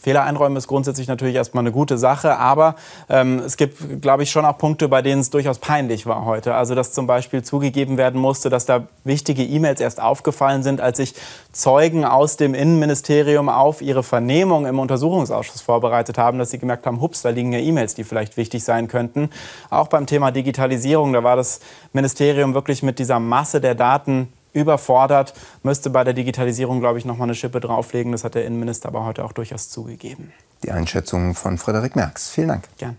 Fehler 0.06 0.24
einräumen 0.24 0.56
ist 0.56 0.68
grundsätzlich 0.68 1.08
natürlich 1.08 1.34
erstmal 1.34 1.64
eine 1.64 1.72
gute 1.72 1.98
Sache, 1.98 2.38
aber 2.38 2.76
ähm, 3.10 3.40
es 3.40 3.58
gibt, 3.58 4.04
glaube 4.04 4.22
ich, 4.22 4.30
schon 4.30 4.46
auch 4.46 4.56
Punkte, 4.56 4.88
bei 4.88 5.02
denen 5.02 5.20
es 5.20 5.32
durchaus 5.32 5.58
peinlich 5.58 6.06
war 6.06 6.26
heute. 6.26 6.54
Also, 6.54 6.76
dass 6.76 6.94
zum 6.94 7.08
Beispiel 7.08 7.42
zugegeben 7.42 7.98
werden 7.98 8.22
musste, 8.22 8.52
dass 8.52 8.68
da 8.68 8.84
wichtige 9.04 9.42
E-Mails 9.42 9.82
erst 9.82 10.00
aufgefallen 10.00 10.62
sind, 10.62 10.80
als 10.80 10.98
sich 10.98 11.16
Zeugen 11.54 12.06
aus 12.06 12.38
dem 12.38 12.54
Innenministerium 12.54 13.50
auf 13.50 13.82
ihre 13.82 14.04
Vernehmung 14.04 14.68
im 14.68 14.78
Untersuchungsausschuss 14.78 15.62
vorbereitet 15.62 16.20
haben, 16.20 16.38
dass 16.38 16.52
sie 16.52 16.60
gemerkt 16.60 16.86
haben, 16.86 17.02
hups, 17.02 17.24
da 17.24 17.30
liegen 17.30 17.52
ja 17.52 17.58
E-Mails, 17.58 17.96
die 17.96 18.04
vielleicht 18.04 18.38
wichtig 18.38 18.64
sein 18.64 18.88
könnten. 18.88 19.32
Auch 19.72 19.88
beim 19.88 20.06
Thema 20.06 20.30
Digitalisierung, 20.30 21.14
da 21.14 21.24
war 21.24 21.36
das 21.36 21.62
Ministerium 21.94 22.54
wirklich 22.54 22.84
mit 22.84 23.00
dieser 23.00 23.20
Masse 23.20 23.60
der 23.60 23.74
Daten 23.74 24.32
überfordert, 24.56 25.34
müsste 25.62 25.90
bei 25.92 26.04
der 26.04 26.14
Digitalisierung, 26.14 26.80
glaube 26.80 26.98
ich, 26.98 27.06
noch 27.06 27.18
mal 27.18 27.26
eine 27.26 27.36
Schippe 27.36 27.60
drauflegen. 27.60 28.12
Das 28.12 28.24
hat 28.24 28.34
der 28.34 28.46
Innenminister 28.46 28.90
aber 28.90 29.06
heute 29.06 29.24
auch 29.24 29.34
durchaus 29.34 29.70
zugegeben. 29.70 30.32
Die 30.64 30.72
Einschätzung 30.72 31.36
von 31.36 31.58
Frederik 31.58 31.96
Merks. 31.96 32.30
Vielen 32.30 32.48
Dank. 32.48 32.64
Gern. 32.78 32.98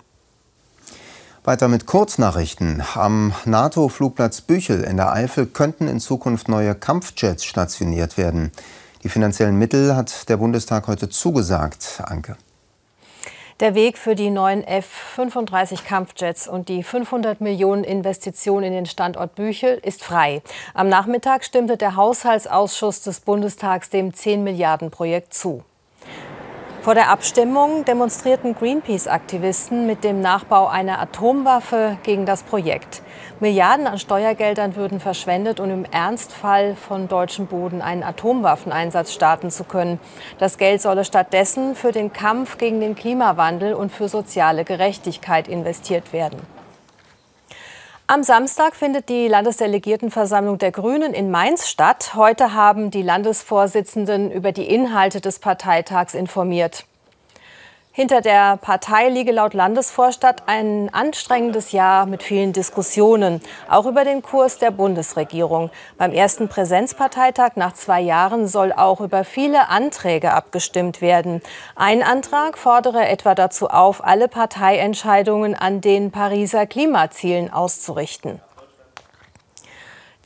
Weiter 1.45 1.69
mit 1.69 1.87
Kurznachrichten. 1.87 2.83
Am 2.95 3.33
NATO-Flugplatz 3.45 4.41
Büchel 4.41 4.83
in 4.83 4.97
der 4.97 5.13
Eifel 5.13 5.47
könnten 5.47 5.89
in 5.89 6.01
Zukunft 6.01 6.49
neue 6.49 6.75
Kampfjets 6.75 7.45
stationiert 7.45 8.19
werden. 8.19 8.53
Die 9.05 9.09
finanziellen 9.09 9.57
Mittel 9.57 9.95
hat 9.95 10.29
der 10.29 10.37
Bundestag 10.39 10.89
heute 10.89 11.09
zugesagt. 11.09 12.03
Anke. 12.05 12.37
Der 13.59 13.75
Weg 13.75 13.97
für 13.97 14.15
die 14.15 14.29
neuen 14.29 14.63
F-35 14.65 15.83
Kampfjets 15.83 16.47
und 16.47 16.69
die 16.69 16.83
500 16.83 17.41
Millionen 17.41 17.85
Investition 17.85 18.63
in 18.63 18.75
den 18.75 18.85
Standort 18.85 19.35
Büchel 19.35 19.81
ist 19.83 20.05
frei. 20.05 20.43
Am 20.75 20.91
Nachmittag 20.91 21.43
stimmte 21.43 21.79
der 21.79 21.97
Haushaltsausschuss 21.97 23.01
des 23.01 23.21
Bundestags 23.21 23.89
dem 23.89 24.13
10 24.13 24.45
Milliarden 24.45 24.91
Projekt 24.91 25.33
zu. 25.33 25.65
Vor 26.87 26.95
der 26.95 27.11
Abstimmung 27.11 27.85
demonstrierten 27.85 28.55
Greenpeace-Aktivisten 28.55 29.89
mit 29.89 30.05
dem 30.05 30.21
Nachbau 30.21 30.69
einer 30.69 31.01
Atomwaffe 31.01 31.99
gegen 32.05 32.27
das 32.27 32.45
Projekt. 32.45 33.03
Milliarden 33.41 33.89
an 33.89 33.99
Steuergeldern 33.99 34.77
würden 34.77 35.01
verschwendet, 35.01 35.59
um 35.59 35.69
im 35.69 35.85
Ernstfall 35.85 36.77
von 36.77 37.09
deutschem 37.09 37.49
Boden 37.49 37.83
einen 37.83 38.05
Atomwaffeneinsatz 38.05 39.13
starten 39.13 39.51
zu 39.51 39.65
können. 39.65 39.99
Das 40.39 40.59
Geld 40.59 40.81
solle 40.81 41.05
stattdessen 41.05 41.75
für 41.75 41.91
den 41.91 42.13
Kampf 42.13 42.57
gegen 42.57 42.79
den 42.79 42.95
Klimawandel 42.95 43.75
und 43.75 43.91
für 43.91 44.09
soziale 44.09 44.63
Gerechtigkeit 44.65 45.49
investiert 45.49 46.13
werden. 46.13 46.39
Am 48.09 48.23
Samstag 48.23 48.77
findet 48.77 49.09
die 49.09 49.27
Landesdelegiertenversammlung 49.27 50.59
der 50.59 50.71
Grünen 50.71 51.13
in 51.13 51.33
Mainz 51.33 51.69
statt. 51.69 52.15
Heute 52.15 52.55
haben 52.55 52.93
die 52.93 53.03
Landesvorsitzenden 53.03 54.31
über 54.31 54.53
die 54.53 54.69
Inhalte 54.69 55.21
des 55.21 55.41
Parteitags 55.41 56.15
informiert. 56.15 56.87
Hinter 57.97 58.21
der 58.21 58.59
Partei 58.59 59.09
liege 59.09 59.33
laut 59.33 59.55
Landesvorstadt 59.55 60.43
ein 60.49 60.93
anstrengendes 60.93 61.73
Jahr 61.73 62.05
mit 62.05 62.23
vielen 62.23 62.53
Diskussionen, 62.53 63.41
auch 63.71 63.87
über 63.87 64.05
den 64.05 64.21
Kurs 64.21 64.59
der 64.59 64.71
Bundesregierung. 64.71 65.71
Beim 65.97 66.13
ersten 66.13 66.47
Präsenzparteitag 66.47 67.53
nach 67.55 67.73
zwei 67.73 68.03
Jahren 68.03 68.49
soll 68.49 68.75
auch 68.75 69.01
über 69.01 69.25
viele 69.25 69.71
Anträge 69.71 70.35
abgestimmt 70.35 71.01
werden. 71.01 71.41
Ein 71.75 72.03
Antrag 72.03 72.59
fordere 72.59 73.09
etwa 73.09 73.35
dazu 73.35 73.69
auf, 73.69 74.05
alle 74.05 74.29
Parteientscheidungen 74.29 75.55
an 75.55 75.81
den 75.81 76.11
Pariser 76.11 76.67
Klimazielen 76.67 77.51
auszurichten. 77.51 78.43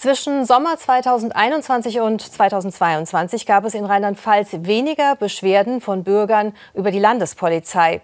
Zwischen 0.01 0.47
Sommer 0.47 0.79
2021 0.79 2.01
und 2.01 2.23
2022 2.23 3.45
gab 3.45 3.67
es 3.67 3.75
in 3.75 3.85
Rheinland-Pfalz 3.85 4.49
weniger 4.61 5.15
Beschwerden 5.15 5.83
von 5.83 6.05
Bürgern 6.05 6.55
über 6.73 6.91
die 6.91 6.99
Landespolizei. 6.99 8.01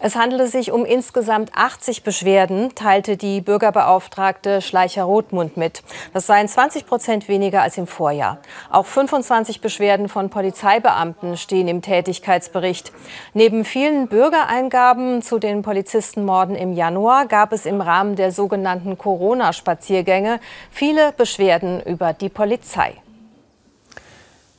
Es 0.00 0.16
handelte 0.16 0.48
sich 0.48 0.72
um 0.72 0.84
insgesamt 0.84 1.50
80 1.54 2.02
Beschwerden, 2.02 2.74
teilte 2.74 3.16
die 3.16 3.40
Bürgerbeauftragte 3.40 4.60
Schleicher-Rothmund 4.60 5.56
mit. 5.56 5.82
Das 6.12 6.26
seien 6.26 6.48
20 6.48 6.86
Prozent 6.86 7.28
weniger 7.28 7.62
als 7.62 7.78
im 7.78 7.86
Vorjahr. 7.86 8.38
Auch 8.70 8.86
25 8.86 9.60
Beschwerden 9.60 10.08
von 10.08 10.30
Polizeibeamten 10.30 11.36
stehen 11.36 11.68
im 11.68 11.82
Tätigkeitsbericht. 11.82 12.92
Neben 13.32 13.64
vielen 13.64 14.08
Bürgereingaben 14.08 15.22
zu 15.22 15.38
den 15.38 15.62
Polizistenmorden 15.62 16.56
im 16.56 16.72
Januar 16.72 17.26
gab 17.26 17.52
es 17.52 17.66
im 17.66 17.80
Rahmen 17.80 18.16
der 18.16 18.32
sogenannten 18.32 18.98
Corona-Spaziergänge 18.98 20.40
viele 20.70 21.12
Beschwerden 21.12 21.80
über 21.82 22.12
die 22.12 22.28
Polizei. 22.28 22.94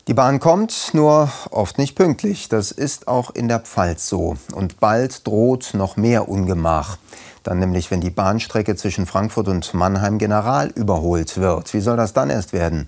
Die 0.07 0.13
Bahn 0.13 0.39
kommt, 0.39 0.93
nur 0.93 1.31
oft 1.49 1.79
nicht 1.79 1.95
pünktlich. 1.95 2.47
Das 2.47 2.69
ist 2.71 3.07
auch 3.07 3.31
in 3.31 3.47
der 3.47 3.61
Pfalz 3.61 4.07
so. 4.07 4.37
Und 4.53 4.79
bald 4.79 5.25
droht 5.25 5.71
noch 5.73 5.97
mehr 5.97 6.29
Ungemach. 6.29 6.99
Dann 7.41 7.57
nämlich, 7.57 7.89
wenn 7.89 8.01
die 8.01 8.11
Bahnstrecke 8.11 8.75
zwischen 8.75 9.07
Frankfurt 9.07 9.47
und 9.47 9.73
Mannheim 9.73 10.19
General 10.19 10.67
überholt 10.67 11.37
wird. 11.37 11.73
Wie 11.73 11.81
soll 11.81 11.97
das 11.97 12.13
dann 12.13 12.29
erst 12.29 12.53
werden? 12.53 12.87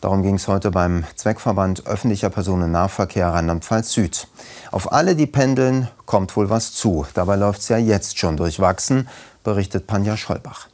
Darum 0.00 0.22
ging 0.22 0.36
es 0.36 0.48
heute 0.48 0.70
beim 0.70 1.04
Zweckverband 1.16 1.86
öffentlicher 1.86 2.30
Personennahverkehr 2.30 3.28
Rheinland-Pfalz 3.28 3.92
Süd. 3.92 4.26
Auf 4.70 4.90
alle, 4.90 5.16
die 5.16 5.26
pendeln, 5.26 5.88
kommt 6.06 6.34
wohl 6.34 6.48
was 6.48 6.72
zu. 6.72 7.04
Dabei 7.12 7.36
läuft 7.36 7.60
es 7.60 7.68
ja 7.68 7.76
jetzt 7.76 8.18
schon 8.18 8.38
durchwachsen, 8.38 9.06
berichtet 9.44 9.86
Panja 9.86 10.16
Schollbach. 10.16 10.68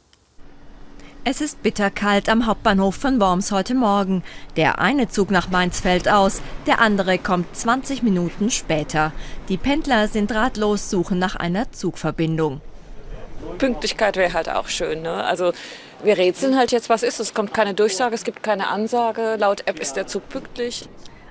Es 1.27 1.41
ist 1.41 1.63
bitterkalt 1.63 2.29
am 2.29 2.45
Hauptbahnhof 2.45 2.93
von 2.93 3.19
Worms 3.19 3.51
heute 3.51 3.73
Morgen. 3.73 4.23
Der 4.57 4.77
eine 4.77 5.07
Zug 5.07 5.31
nach 5.31 5.49
Mainz 5.49 5.79
fällt 5.79 6.07
aus, 6.07 6.39
der 6.67 6.79
andere 6.79 7.17
kommt 7.17 7.57
20 7.57 8.03
Minuten 8.03 8.51
später. 8.51 9.11
Die 9.49 9.57
Pendler 9.57 10.07
sind 10.07 10.31
ratlos, 10.31 10.91
suchen 10.91 11.17
nach 11.17 11.35
einer 11.35 11.71
Zugverbindung. 11.71 12.61
Pünktlichkeit 13.57 14.17
wäre 14.17 14.33
halt 14.33 14.49
auch 14.49 14.67
schön. 14.67 15.01
Ne? 15.01 15.23
Also 15.23 15.51
wir 16.03 16.15
rätseln 16.15 16.55
halt 16.55 16.71
jetzt, 16.71 16.89
was 16.89 17.01
ist. 17.01 17.19
Es 17.19 17.33
kommt 17.33 17.55
keine 17.55 17.73
Durchsage, 17.73 18.13
es 18.13 18.23
gibt 18.23 18.43
keine 18.43 18.67
Ansage. 18.67 19.35
Laut 19.39 19.67
App 19.67 19.79
ist 19.79 19.95
der 19.95 20.05
Zug 20.05 20.29
pünktlich. 20.29 20.87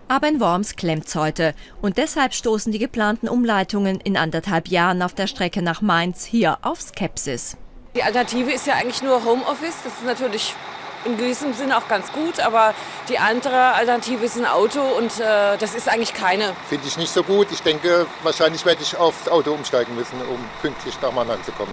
Aber 0.09 0.27
in 0.27 0.41
Worms 0.41 0.75
klemmt's 0.75 1.15
heute. 1.15 1.55
Und 1.81 1.99
deshalb 1.99 2.35
stoßen 2.35 2.73
die 2.73 2.81
geplanten 2.81 3.29
Umleitungen 3.29 4.01
in 4.01 4.17
anderthalb 4.17 4.67
Jahren 4.67 5.03
auf 5.03 5.15
der 5.15 5.29
Strecke 5.29 5.63
nach 5.63 5.83
Mainz 5.83 6.25
hier 6.25 6.59
auf 6.63 6.81
Skepsis. 6.81 7.57
Die 7.95 8.03
Alternative 8.03 8.51
ist 8.51 8.67
ja 8.67 8.75
eigentlich 8.75 9.03
nur 9.03 9.25
Homeoffice. 9.25 9.77
Das 9.85 9.93
ist 9.93 10.05
natürlich 10.05 10.55
in 11.05 11.17
gewissem 11.17 11.53
Sinne 11.53 11.79
auch 11.79 11.87
ganz 11.87 12.11
gut, 12.11 12.41
aber 12.41 12.75
die 13.09 13.19
andere 13.19 13.75
Alternative 13.75 14.25
ist 14.25 14.37
ein 14.37 14.47
Auto 14.47 14.81
und 14.81 15.21
äh, 15.21 15.57
das 15.59 15.77
ist 15.77 15.89
eigentlich 15.89 16.13
keine. 16.13 16.55
Finde 16.69 16.89
ich 16.89 16.97
nicht 16.97 17.13
so 17.13 17.23
gut. 17.23 17.49
Ich 17.53 17.63
denke, 17.63 18.07
wahrscheinlich 18.25 18.65
werde 18.65 18.83
ich 18.83 18.97
aufs 18.97 19.29
Auto 19.29 19.53
umsteigen 19.53 19.95
müssen, 19.95 20.17
um 20.23 20.39
pünktlich 20.61 20.95
nach 21.03 21.13
Mannheim 21.13 21.39
zu 21.45 21.53
kommen. 21.53 21.73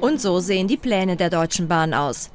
Und 0.00 0.22
so 0.22 0.40
sehen 0.40 0.68
die 0.68 0.78
Pläne 0.78 1.16
der 1.16 1.28
Deutschen 1.28 1.68
Bahn 1.68 1.92
aus. 1.92 2.30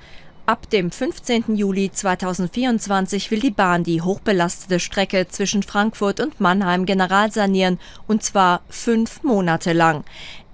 Ab 0.46 0.70
dem 0.70 0.92
15. 0.92 1.56
Juli 1.56 1.92
2024 1.92 3.32
will 3.32 3.40
die 3.40 3.52
Bahn 3.52 3.84
die 3.84 4.02
hochbelastete 4.02 4.80
Strecke 4.80 5.28
zwischen 5.28 5.64
Frankfurt 5.64 6.20
und 6.20 6.40
Mannheim 6.40 6.86
generalsanieren, 6.86 7.80
und 8.08 8.24
zwar 8.24 8.62
fünf 8.70 9.24
Monate 9.24 9.74
lang. 9.74 10.06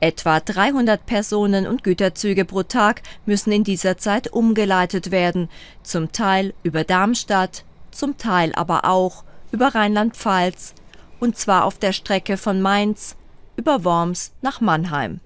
Etwa 0.03 0.41
300 0.41 1.05
Personen 1.05 1.65
und 1.65 1.86
Güterzüge 1.86 2.43
pro 2.43 2.63
Tag 2.63 3.03
müssen 3.25 3.53
in 3.53 3.63
dieser 3.63 3.98
Zeit 3.98 4.27
umgeleitet 4.33 5.12
werden, 5.12 5.48
zum 5.81 6.12
Teil 6.12 6.53
über 6.62 6.83
Darmstadt, 6.83 7.63
zum 7.89 8.17
Teil 8.17 8.51
aber 8.53 8.83
auch 8.83 9.24
über 9.53 9.74
Rheinland-Pfalz, 9.74 10.74
und 11.22 11.38
zwar 11.38 11.63
auf 11.63 11.79
der 11.79 11.93
Strecke 11.93 12.36
von 12.36 12.62
Mainz 12.62 13.15
über 13.55 13.86
Worms 13.86 14.33
nach 14.41 14.60
Mannheim. 14.60 15.22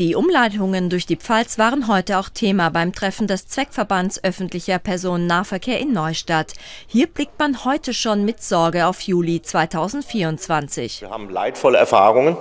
Die 0.00 0.14
Umleitungen 0.14 0.88
durch 0.88 1.04
die 1.04 1.16
Pfalz 1.16 1.58
waren 1.58 1.86
heute 1.86 2.18
auch 2.18 2.30
Thema 2.30 2.70
beim 2.70 2.94
Treffen 2.94 3.26
des 3.26 3.48
Zweckverbands 3.48 4.24
öffentlicher 4.24 4.78
Personennahverkehr 4.78 5.78
in 5.78 5.92
Neustadt. 5.92 6.54
Hier 6.86 7.06
blickt 7.06 7.38
man 7.38 7.66
heute 7.66 7.92
schon 7.92 8.24
mit 8.24 8.42
Sorge 8.42 8.86
auf 8.86 9.02
Juli 9.02 9.42
2024. 9.42 11.02
Wir 11.02 11.10
haben 11.10 11.28
leidvolle 11.28 11.76
Erfahrungen 11.76 12.38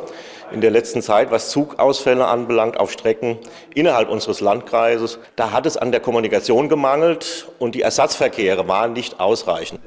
in 0.53 0.61
der 0.61 0.71
letzten 0.71 1.01
Zeit, 1.01 1.31
was 1.31 1.49
Zugausfälle 1.49 2.25
anbelangt 2.25 2.79
auf 2.79 2.93
Strecken 2.93 3.37
innerhalb 3.75 4.07
unseres 4.07 4.39
Landkreises. 4.39 5.19
Da 5.35 5.51
hat 5.51 5.65
es 5.65 5.75
an 5.75 5.91
der 5.91 5.99
Kommunikation 5.99 6.69
gemangelt 6.69 7.49
und 7.59 7.75
die 7.75 7.81
Ersatzverkehre 7.81 8.69
waren 8.69 8.93
nicht 8.93 9.19
ausreichend. 9.19 9.81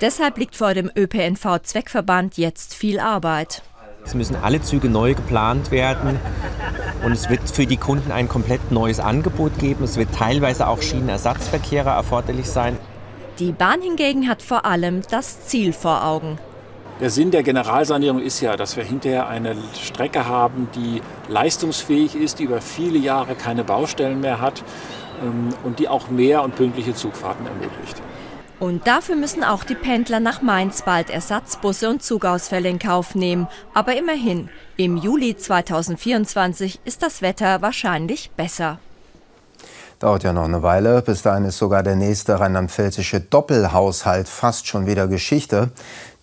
Deshalb 0.00 0.38
liegt 0.38 0.56
vor 0.56 0.72
dem 0.72 0.90
ÖPNV-Zweckverband 0.96 2.38
jetzt 2.38 2.74
viel 2.74 2.98
Arbeit. 2.98 3.60
Es 4.04 4.14
müssen 4.14 4.36
alle 4.36 4.60
Züge 4.60 4.88
neu 4.88 5.14
geplant 5.14 5.70
werden 5.70 6.18
und 7.04 7.12
es 7.12 7.30
wird 7.30 7.48
für 7.48 7.66
die 7.66 7.76
Kunden 7.76 8.10
ein 8.10 8.28
komplett 8.28 8.72
neues 8.72 9.00
Angebot 9.00 9.58
geben. 9.58 9.84
Es 9.84 9.96
wird 9.96 10.12
teilweise 10.14 10.66
auch 10.66 10.82
Schienenersatzverkehre 10.82 11.90
erforderlich 11.90 12.46
sein. 12.46 12.76
Die 13.38 13.52
Bahn 13.52 13.80
hingegen 13.80 14.28
hat 14.28 14.42
vor 14.42 14.64
allem 14.64 15.02
das 15.10 15.46
Ziel 15.46 15.72
vor 15.72 16.04
Augen. 16.04 16.38
Der 17.00 17.10
Sinn 17.10 17.30
der 17.30 17.42
Generalsanierung 17.42 18.20
ist 18.20 18.40
ja, 18.40 18.56
dass 18.56 18.76
wir 18.76 18.84
hinterher 18.84 19.28
eine 19.28 19.56
Strecke 19.80 20.26
haben, 20.26 20.68
die 20.74 21.00
leistungsfähig 21.28 22.14
ist, 22.14 22.38
die 22.38 22.44
über 22.44 22.60
viele 22.60 22.98
Jahre 22.98 23.34
keine 23.34 23.64
Baustellen 23.64 24.20
mehr 24.20 24.40
hat 24.40 24.62
ähm, 25.22 25.48
und 25.64 25.78
die 25.78 25.88
auch 25.88 26.10
mehr 26.10 26.42
und 26.42 26.54
pünktliche 26.54 26.94
Zugfahrten 26.94 27.46
ermöglicht. 27.46 28.00
Und 28.62 28.86
dafür 28.86 29.16
müssen 29.16 29.42
auch 29.42 29.64
die 29.64 29.74
Pendler 29.74 30.20
nach 30.20 30.40
Mainz 30.40 30.82
bald 30.82 31.10
Ersatzbusse 31.10 31.90
und 31.90 32.00
Zugausfälle 32.00 32.68
in 32.68 32.78
Kauf 32.78 33.16
nehmen. 33.16 33.48
Aber 33.74 33.96
immerhin, 33.96 34.50
im 34.76 34.96
Juli 34.96 35.36
2024 35.36 36.78
ist 36.84 37.02
das 37.02 37.22
Wetter 37.22 37.60
wahrscheinlich 37.60 38.30
besser. 38.36 38.78
Dauert 40.02 40.24
ja 40.24 40.32
noch 40.32 40.46
eine 40.46 40.64
Weile. 40.64 41.00
Bis 41.00 41.22
dahin 41.22 41.44
ist 41.44 41.58
sogar 41.58 41.84
der 41.84 41.94
nächste 41.94 42.40
rheinland-pfälzische 42.40 43.20
Doppelhaushalt 43.20 44.26
fast 44.26 44.66
schon 44.66 44.84
wieder 44.86 45.06
Geschichte. 45.06 45.70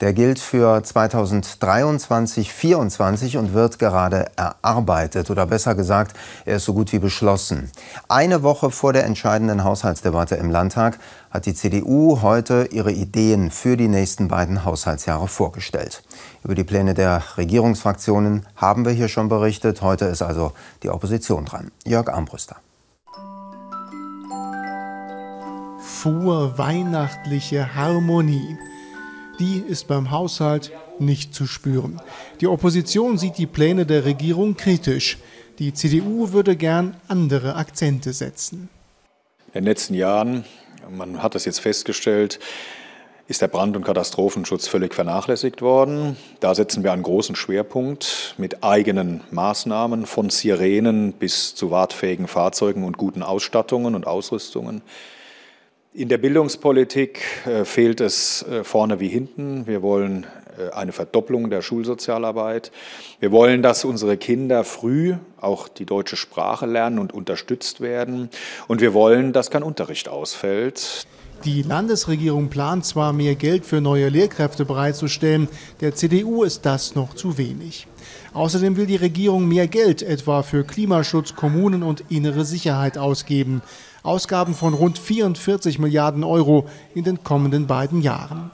Der 0.01 0.11
gilt 0.11 0.37
für 0.37 0.83
2023 0.83 2.49
2024 2.49 3.37
und 3.37 3.53
wird 3.53 3.79
gerade 3.79 4.25
erarbeitet. 4.35 5.29
Oder 5.29 5.45
besser 5.45 5.75
gesagt, 5.75 6.17
er 6.43 6.57
ist 6.57 6.65
so 6.65 6.73
gut 6.73 6.91
wie 6.91 6.99
beschlossen. 6.99 7.71
Eine 8.09 8.43
Woche 8.43 8.69
vor 8.69 8.91
der 8.91 9.05
entscheidenden 9.05 9.63
Haushaltsdebatte 9.63 10.35
im 10.35 10.51
Landtag 10.51 10.99
hat 11.31 11.45
die 11.45 11.53
CDU 11.53 12.21
heute 12.21 12.67
ihre 12.71 12.91
Ideen 12.91 13.49
für 13.49 13.77
die 13.77 13.87
nächsten 13.87 14.27
beiden 14.27 14.65
Haushaltsjahre 14.65 15.29
vorgestellt. 15.29 16.03
Über 16.43 16.53
die 16.53 16.65
Pläne 16.65 16.95
der 16.95 17.23
Regierungsfraktionen 17.37 18.45
haben 18.57 18.83
wir 18.83 18.91
hier 18.91 19.07
schon 19.07 19.29
berichtet. 19.29 19.81
Heute 19.81 20.03
ist 20.03 20.21
also 20.21 20.51
die 20.83 20.89
Opposition 20.89 21.45
dran. 21.45 21.71
Jörg 21.85 22.09
Armbrüster. 22.09 22.57
Vorweihnachtliche 26.01 27.75
Harmonie. 27.75 28.57
Die 29.37 29.61
ist 29.67 29.87
beim 29.89 30.11
Haushalt 30.11 30.71
nicht 30.97 31.35
zu 31.35 31.45
spüren. 31.45 32.01
Die 32.39 32.47
Opposition 32.47 33.17
sieht 33.17 33.37
die 33.37 33.45
Pläne 33.45 33.85
der 33.85 34.05
Regierung 34.05 34.55
kritisch. 34.55 35.17
Die 35.59 35.73
CDU 35.73 36.31
würde 36.31 36.55
gern 36.55 36.95
andere 37.09 37.55
Akzente 37.55 38.13
setzen. 38.13 38.69
In 39.47 39.53
den 39.55 39.63
letzten 39.65 39.93
Jahren, 39.93 40.45
man 40.89 41.21
hat 41.21 41.35
es 41.35 41.43
jetzt 41.43 41.59
festgestellt, 41.59 42.39
ist 43.27 43.41
der 43.41 43.49
Brand- 43.49 43.75
und 43.75 43.83
Katastrophenschutz 43.83 44.67
völlig 44.67 44.95
vernachlässigt 44.95 45.61
worden. 45.61 46.15
Da 46.39 46.55
setzen 46.55 46.81
wir 46.83 46.93
einen 46.93 47.03
großen 47.03 47.35
Schwerpunkt 47.35 48.35
mit 48.37 48.63
eigenen 48.63 49.21
Maßnahmen 49.31 50.05
von 50.05 50.29
Sirenen 50.29 51.11
bis 51.11 51.55
zu 51.55 51.71
wartfähigen 51.71 52.27
Fahrzeugen 52.27 52.85
und 52.85 52.97
guten 52.97 53.21
Ausstattungen 53.21 53.95
und 53.95 54.07
Ausrüstungen. 54.07 54.81
In 55.99 56.07
der 56.07 56.17
Bildungspolitik 56.17 57.19
äh, 57.45 57.65
fehlt 57.65 57.99
es 57.99 58.43
äh, 58.43 58.63
vorne 58.63 59.01
wie 59.01 59.09
hinten. 59.09 59.67
Wir 59.67 59.81
wollen 59.81 60.25
äh, 60.57 60.73
eine 60.73 60.93
Verdopplung 60.93 61.49
der 61.49 61.61
Schulsozialarbeit. 61.61 62.71
Wir 63.19 63.33
wollen, 63.33 63.61
dass 63.61 63.83
unsere 63.83 64.15
Kinder 64.15 64.63
früh 64.63 65.15
auch 65.41 65.67
die 65.67 65.85
deutsche 65.85 66.15
Sprache 66.15 66.67
lernen 66.67 66.99
und 66.99 67.13
unterstützt 67.13 67.81
werden. 67.81 68.29
Und 68.69 68.79
wir 68.79 68.93
wollen, 68.93 69.33
dass 69.33 69.51
kein 69.51 69.61
Unterricht 69.61 70.07
ausfällt. 70.07 71.05
Die 71.43 71.63
Landesregierung 71.63 72.47
plant 72.47 72.85
zwar 72.85 73.11
mehr 73.11 73.35
Geld 73.35 73.65
für 73.65 73.81
neue 73.81 74.07
Lehrkräfte 74.07 74.63
bereitzustellen, 74.63 75.49
der 75.81 75.95
CDU 75.95 76.43
ist 76.43 76.65
das 76.65 76.95
noch 76.95 77.13
zu 77.13 77.37
wenig. 77.37 77.87
Außerdem 78.39 78.77
will 78.77 78.85
die 78.85 78.95
Regierung 78.95 79.49
mehr 79.49 79.67
Geld 79.67 80.01
etwa 80.01 80.43
für 80.43 80.63
Klimaschutz, 80.63 81.35
Kommunen 81.35 81.83
und 81.83 82.05
innere 82.07 82.45
Sicherheit 82.45 82.97
ausgeben. 82.97 83.61
Ausgaben 84.01 84.53
von 84.53 84.73
rund 84.73 84.97
44 84.97 85.77
Milliarden 85.77 86.23
Euro 86.23 86.65
in 86.95 87.03
den 87.03 87.21
kommenden 87.21 87.67
beiden 87.67 87.99
Jahren. 88.01 88.49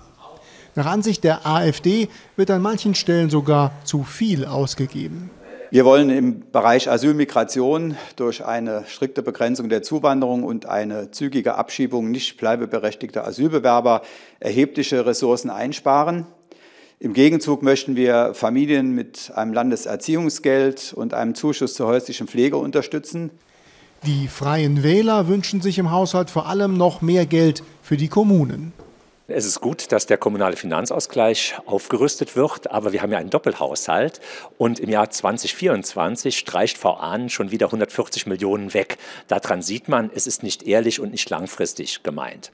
Nach 0.73 0.87
Ansicht 0.87 1.23
der 1.23 1.45
AfD 1.45 2.09
wird 2.35 2.49
an 2.49 2.63
manchen 2.63 2.95
Stellen 2.95 3.29
sogar 3.29 3.73
zu 3.83 4.03
viel 4.03 4.45
ausgegeben. 4.45 5.29
Wir 5.69 5.85
wollen 5.85 6.09
im 6.09 6.49
Bereich 6.51 6.89
Asylmigration 6.89 7.95
durch 8.15 8.43
eine 8.43 8.85
strikte 8.87 9.21
Begrenzung 9.21 9.69
der 9.69 9.83
Zuwanderung 9.83 10.41
und 10.41 10.65
eine 10.65 11.11
zügige 11.11 11.59
Abschiebung 11.59 12.09
nicht 12.09 12.37
bleibeberechtigter 12.37 13.27
Asylbewerber 13.27 14.01
erhebliche 14.39 15.05
Ressourcen 15.05 15.51
einsparen. 15.51 16.25
Im 16.99 17.13
Gegenzug 17.13 17.61
möchten 17.61 17.97
wir 17.97 18.33
Familien 18.33 18.91
mit 18.91 19.31
einem 19.35 19.51
Landeserziehungsgeld 19.51 20.93
und 20.95 21.13
einem 21.13 21.35
Zuschuss 21.35 21.73
zur 21.73 21.87
häuslichen 21.87 22.27
Pflege 22.27 22.55
unterstützen. 22.55 23.31
Die 24.05 24.27
Freien 24.29 24.81
Wähler 24.81 25.27
wünschen 25.27 25.61
sich 25.61 25.77
im 25.77 25.91
Haushalt 25.91 26.29
vor 26.29 26.47
allem 26.47 26.77
noch 26.77 27.01
mehr 27.01 27.25
Geld 27.25 27.63
für 27.81 27.97
die 27.97 28.07
Kommunen. 28.07 28.71
Es 29.27 29.45
ist 29.45 29.59
gut, 29.59 29.91
dass 29.91 30.05
der 30.05 30.17
kommunale 30.17 30.55
Finanzausgleich 30.55 31.55
aufgerüstet 31.65 32.35
wird, 32.35 32.69
aber 32.69 32.93
wir 32.93 33.01
haben 33.01 33.11
ja 33.11 33.17
einen 33.17 33.31
Doppelhaushalt 33.31 34.21
und 34.59 34.79
im 34.79 34.89
Jahr 34.89 35.09
2024 35.09 36.37
streicht 36.37 36.77
Frau 36.77 36.93
Ahnen 36.93 37.29
schon 37.29 37.49
wieder 37.49 37.65
140 37.65 38.27
Millionen 38.27 38.75
weg. 38.75 38.99
Daran 39.27 39.63
sieht 39.63 39.89
man, 39.89 40.11
es 40.13 40.27
ist 40.27 40.43
nicht 40.43 40.63
ehrlich 40.63 40.99
und 40.99 41.11
nicht 41.11 41.27
langfristig 41.29 42.03
gemeint. 42.03 42.51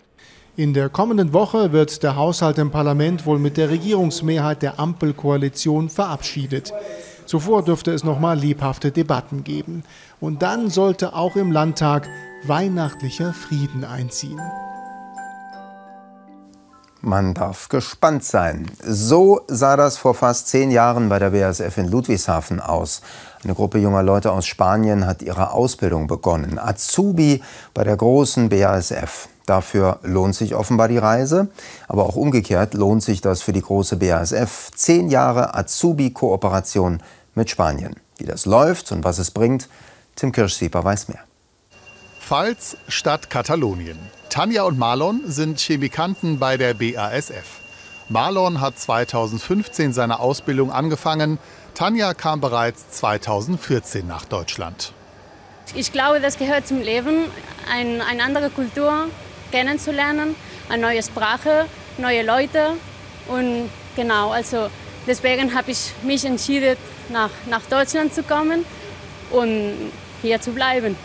In 0.58 0.74
der 0.74 0.90
kommenden 0.90 1.32
Woche 1.32 1.72
wird 1.72 2.04
der 2.04 2.18
Haushalt 2.18 2.58
im 2.58 2.72
Parlament 2.72 3.26
wohl 3.26 3.40
mit 3.40 3.56
der 3.56 3.70
Regierungsmehrheit 3.70 4.62
der 4.62 4.80
Ampelkoalition 4.80 5.90
verabschiedet. 5.90 6.74
Zuvor 7.26 7.64
dürfte 7.64 7.94
es 7.94 8.04
nochmal 8.04 8.38
lebhafte 8.38 8.92
Debatten 8.92 9.46
geben. 9.46 9.84
Und 10.20 10.42
dann 10.42 10.70
sollte 10.70 11.14
auch 11.16 11.38
im 11.38 11.54
Landtag 11.54 12.10
weihnachtlicher 12.44 13.34
Frieden 13.34 13.86
einziehen. 13.86 14.42
Man 17.00 17.34
darf 17.34 17.70
gespannt 17.70 18.26
sein. 18.26 18.70
So 18.84 19.42
sah 19.48 19.78
das 19.78 19.98
vor 19.98 20.14
fast 20.14 20.50
zehn 20.50 20.70
Jahren 20.70 21.08
bei 21.08 21.18
der 21.18 21.30
BASF 21.30 21.78
in 21.78 21.88
Ludwigshafen 21.88 22.60
aus. 22.60 23.02
Eine 23.44 23.56
Gruppe 23.56 23.80
junger 23.80 24.04
Leute 24.04 24.34
aus 24.34 24.46
Spanien 24.46 25.08
hat 25.08 25.22
ihre 25.22 25.52
Ausbildung 25.52 26.08
begonnen. 26.08 26.60
Azubi 26.60 27.42
bei 27.74 27.86
der 27.86 27.96
großen 27.96 28.50
BASF. 28.50 29.30
Dafür 29.52 30.00
lohnt 30.04 30.34
sich 30.34 30.56
offenbar 30.56 30.88
die 30.88 30.98
Reise, 30.98 31.50
aber 31.90 32.06
auch 32.06 32.16
umgekehrt 32.16 32.74
lohnt 32.74 33.04
sich 33.04 33.20
das 33.20 33.42
für 33.42 33.52
die 33.52 33.62
große 33.62 33.98
BASF. 33.98 34.72
Zehn 34.74 35.10
Jahre 35.10 35.56
Azubi-Kooperation 35.56 37.04
mit 37.36 37.50
Spanien. 37.50 37.98
Wie 38.16 38.24
das 38.24 38.46
läuft 38.46 38.94
und 38.94 39.04
was 39.04 39.20
es 39.20 39.32
bringt, 39.32 39.68
Tim 40.16 40.32
Kirschsieper 40.32 40.86
weiß 40.86 41.10
mehr. 41.10 41.20
Pfalz, 42.22 42.78
Stadt 42.88 43.30
Katalonien. 43.30 44.00
Tanja 44.30 44.64
und 44.64 44.80
Marlon 44.80 45.24
sind 45.26 45.60
Chemikanten 45.60 46.40
bei 46.40 46.56
der 46.56 46.74
BASF. 46.74 47.60
Marlon 48.08 48.62
hat 48.62 48.80
2015 48.80 49.92
seine 49.92 50.22
Ausbildung 50.22 50.72
angefangen. 50.72 51.40
Tanja 51.74 52.14
kam 52.14 52.40
bereits 52.40 52.90
2014 52.92 54.08
nach 54.08 54.24
Deutschland. 54.24 54.94
Ich 55.76 55.92
glaube, 55.92 56.22
das 56.22 56.38
gehört 56.38 56.68
zum 56.68 56.80
Leben, 56.80 57.26
ein, 57.70 58.00
eine 58.00 58.24
andere 58.24 58.50
Kultur 58.50 59.08
kennenzulernen, 59.52 60.36
eine 60.70 60.82
neue 60.82 61.04
Sprache, 61.04 61.66
neue 61.98 62.24
Leute. 62.24 62.74
Und 63.28 63.70
genau, 63.96 64.32
also 64.32 64.70
deswegen 65.06 65.54
habe 65.54 65.72
ich 65.72 65.92
mich 66.04 66.26
entschieden, 66.26 66.78
nach, 67.10 67.30
nach 67.50 67.62
Deutschland 67.70 68.14
zu 68.14 68.24
kommen 68.24 68.66
und 69.32 69.92
hier 70.22 70.40
zu 70.42 70.52
bleiben 70.52 70.96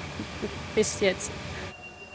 bis 0.75 1.01
jetzt. 1.01 1.31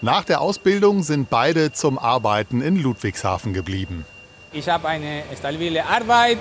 Nach 0.02 0.24
der 0.24 0.42
Ausbildung 0.42 1.04
sind 1.04 1.30
beide 1.30 1.72
zum 1.72 2.00
Arbeiten 2.00 2.62
in 2.62 2.82
Ludwigshafen 2.82 3.54
geblieben. 3.54 4.06
Ich 4.52 4.68
habe 4.68 4.88
eine 4.88 5.24
stabile 5.38 5.86
Arbeit, 5.86 6.40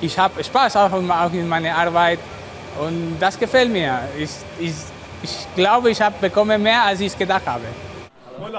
ich 0.00 0.18
habe 0.18 0.42
Spaß 0.42 0.76
auch 0.76 1.32
in 1.32 1.48
meiner 1.48 1.76
Arbeit 1.76 2.18
und 2.80 3.18
das 3.20 3.38
gefällt 3.38 3.70
mir. 3.70 4.00
Ich, 4.18 4.30
ich, 4.58 4.74
ich 5.22 5.46
glaube, 5.54 5.90
ich 5.90 6.00
habe 6.00 6.16
bekomme 6.20 6.56
mehr, 6.58 6.82
als 6.82 7.00
ich 7.00 7.16
gedacht 7.16 7.46
habe. 7.46 7.64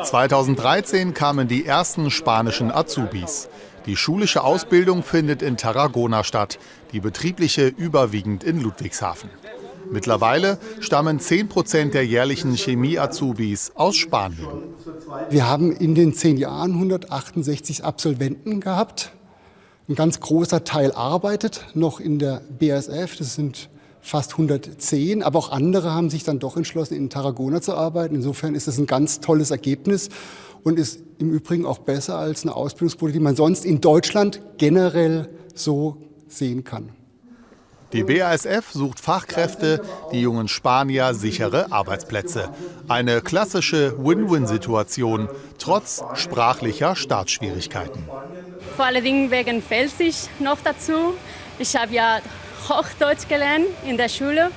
2013 0.04 1.14
kamen 1.14 1.48
die 1.48 1.66
ersten 1.66 2.12
spanischen 2.12 2.72
Azubis. 2.72 3.50
Die 3.86 3.96
schulische 3.96 4.44
Ausbildung 4.44 5.04
findet 5.04 5.42
in 5.42 5.58
Tarragona 5.58 6.24
statt, 6.24 6.60
die 6.92 7.00
betriebliche 7.00 7.68
überwiegend 7.68 8.44
in 8.44 8.62
Ludwigshafen. 8.62 9.30
Mittlerweile 9.92 10.60
stammen 10.82 11.20
10 11.20 11.50
Prozent 11.50 11.94
der 11.94 12.06
jährlichen 12.06 12.56
Chemie-Azubis 12.56 13.72
aus 13.76 13.96
Spanien. 13.96 14.48
Wir 15.30 15.48
haben 15.48 15.72
in 15.72 15.96
den 15.96 16.14
zehn 16.14 16.38
Jahren 16.38 16.74
168 16.74 17.84
Absolventen 17.84 18.60
gehabt. 18.60 19.12
Ein 19.88 19.96
ganz 19.96 20.20
großer 20.20 20.64
Teil 20.64 20.92
arbeitet 20.92 21.66
noch 21.74 22.00
in 22.00 22.20
der 22.20 22.42
BASF. 22.60 23.16
Das 23.18 23.34
sind 23.34 23.70
fast 24.02 24.34
110, 24.34 25.24
aber 25.24 25.40
auch 25.40 25.52
andere 25.52 25.94
haben 25.94 26.10
sich 26.10 26.24
dann 26.24 26.40
doch 26.40 26.58
entschlossen, 26.58 26.96
in 26.96 27.10
Tarragona 27.10 27.62
zu 27.62 27.74
arbeiten. 27.74 28.16
Insofern 28.16 28.56
ist 28.56 28.68
es 28.68 28.78
ein 28.78 28.88
ganz 28.88 29.20
tolles 29.20 29.52
Ergebnis 29.52 30.10
und 30.64 30.80
ist 30.80 31.00
im 31.20 31.32
Übrigen 31.32 31.66
auch 31.66 31.80
besser 31.80 32.18
als 32.18 32.44
eine 32.44 32.56
Ausbildungsquote, 32.56 33.14
die 33.14 33.20
man 33.20 33.36
sonst 33.36 33.66
in 33.66 33.82
Deutschland 33.82 34.42
generell 34.58 35.30
so 35.54 35.98
sehen 36.28 36.64
kann. 36.64 36.90
Die 37.92 38.04
BASF 38.04 38.72
sucht 38.72 39.00
Fachkräfte, 39.00 39.82
die 40.12 40.22
jungen 40.22 40.48
Spanier 40.48 41.16
sichere 41.16 41.72
Arbeitsplätze. 41.72 42.50
Eine 42.88 43.22
klassische 43.22 43.96
Win-Win-Situation, 43.98 45.28
trotz 45.58 46.04
sprachlicher 46.14 46.96
Startschwierigkeiten. 46.96 48.04
Vor 48.76 48.86
allen 48.86 49.04
Dingen 49.04 49.32
wegen 49.32 49.64
Felsisch 49.64 50.28
noch 50.40 50.60
dazu. 50.64 51.16
Ich 51.58 51.76
habe 51.76 51.94
ja 51.96 52.20
Hochdeutsch 52.68 53.28
gelernt 53.28 53.68
in 53.86 53.98
der 53.98 54.10
Schule. 54.10 54.52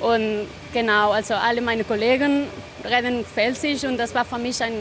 Und 0.00 0.48
genau, 0.72 1.12
also 1.12 1.34
alle 1.34 1.60
meine 1.60 1.84
Kollegen 1.84 2.46
reden 2.84 3.24
Felsisch 3.24 3.84
und 3.84 3.96
das 3.96 4.14
war 4.14 4.24
für 4.24 4.38
mich 4.38 4.62
ein 4.62 4.72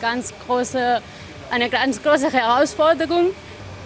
ganz 0.00 0.32
große, 0.46 1.02
eine 1.50 1.68
ganz 1.68 2.02
große 2.02 2.32
Herausforderung. 2.32 3.30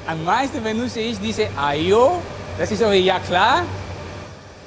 Am 0.06 0.22
meisten 0.24 0.62
benutze 0.62 1.00
ich 1.00 1.18
diese 1.18 1.48
AIO 1.56 2.20
das 2.56 2.70
ist 2.70 2.82
okay, 2.82 3.00
ja 3.00 3.18
klar. 3.18 3.64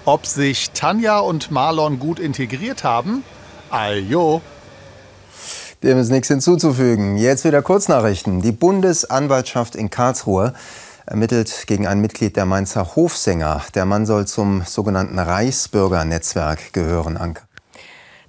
Ob 0.03 0.25
sich 0.25 0.71
Tanja 0.71 1.19
und 1.19 1.51
Marlon 1.51 1.99
gut 1.99 2.19
integriert 2.19 2.83
haben? 2.83 3.23
Ajo. 3.69 4.41
Dem 5.83 5.97
ist 5.97 6.09
nichts 6.09 6.27
hinzuzufügen. 6.27 7.15
Jetzt 7.15 7.45
wieder 7.45 7.61
Kurznachrichten. 7.61 8.41
Die 8.41 8.51
Bundesanwaltschaft 8.51 9.75
in 9.77 9.89
Karlsruhe 9.89 10.53
ermittelt 11.07 11.65
gegen 11.67 11.87
ein 11.87 11.99
Mitglied 11.99 12.35
der 12.35 12.45
Mainzer 12.45 12.95
Hofsänger. 12.95 13.63
Der 13.73 13.85
Mann 13.85 14.05
soll 14.05 14.27
zum 14.27 14.61
sogenannten 14.63 15.17
Reichsbürgernetzwerk 15.17 16.73
gehören, 16.73 17.17
Anke. 17.17 17.41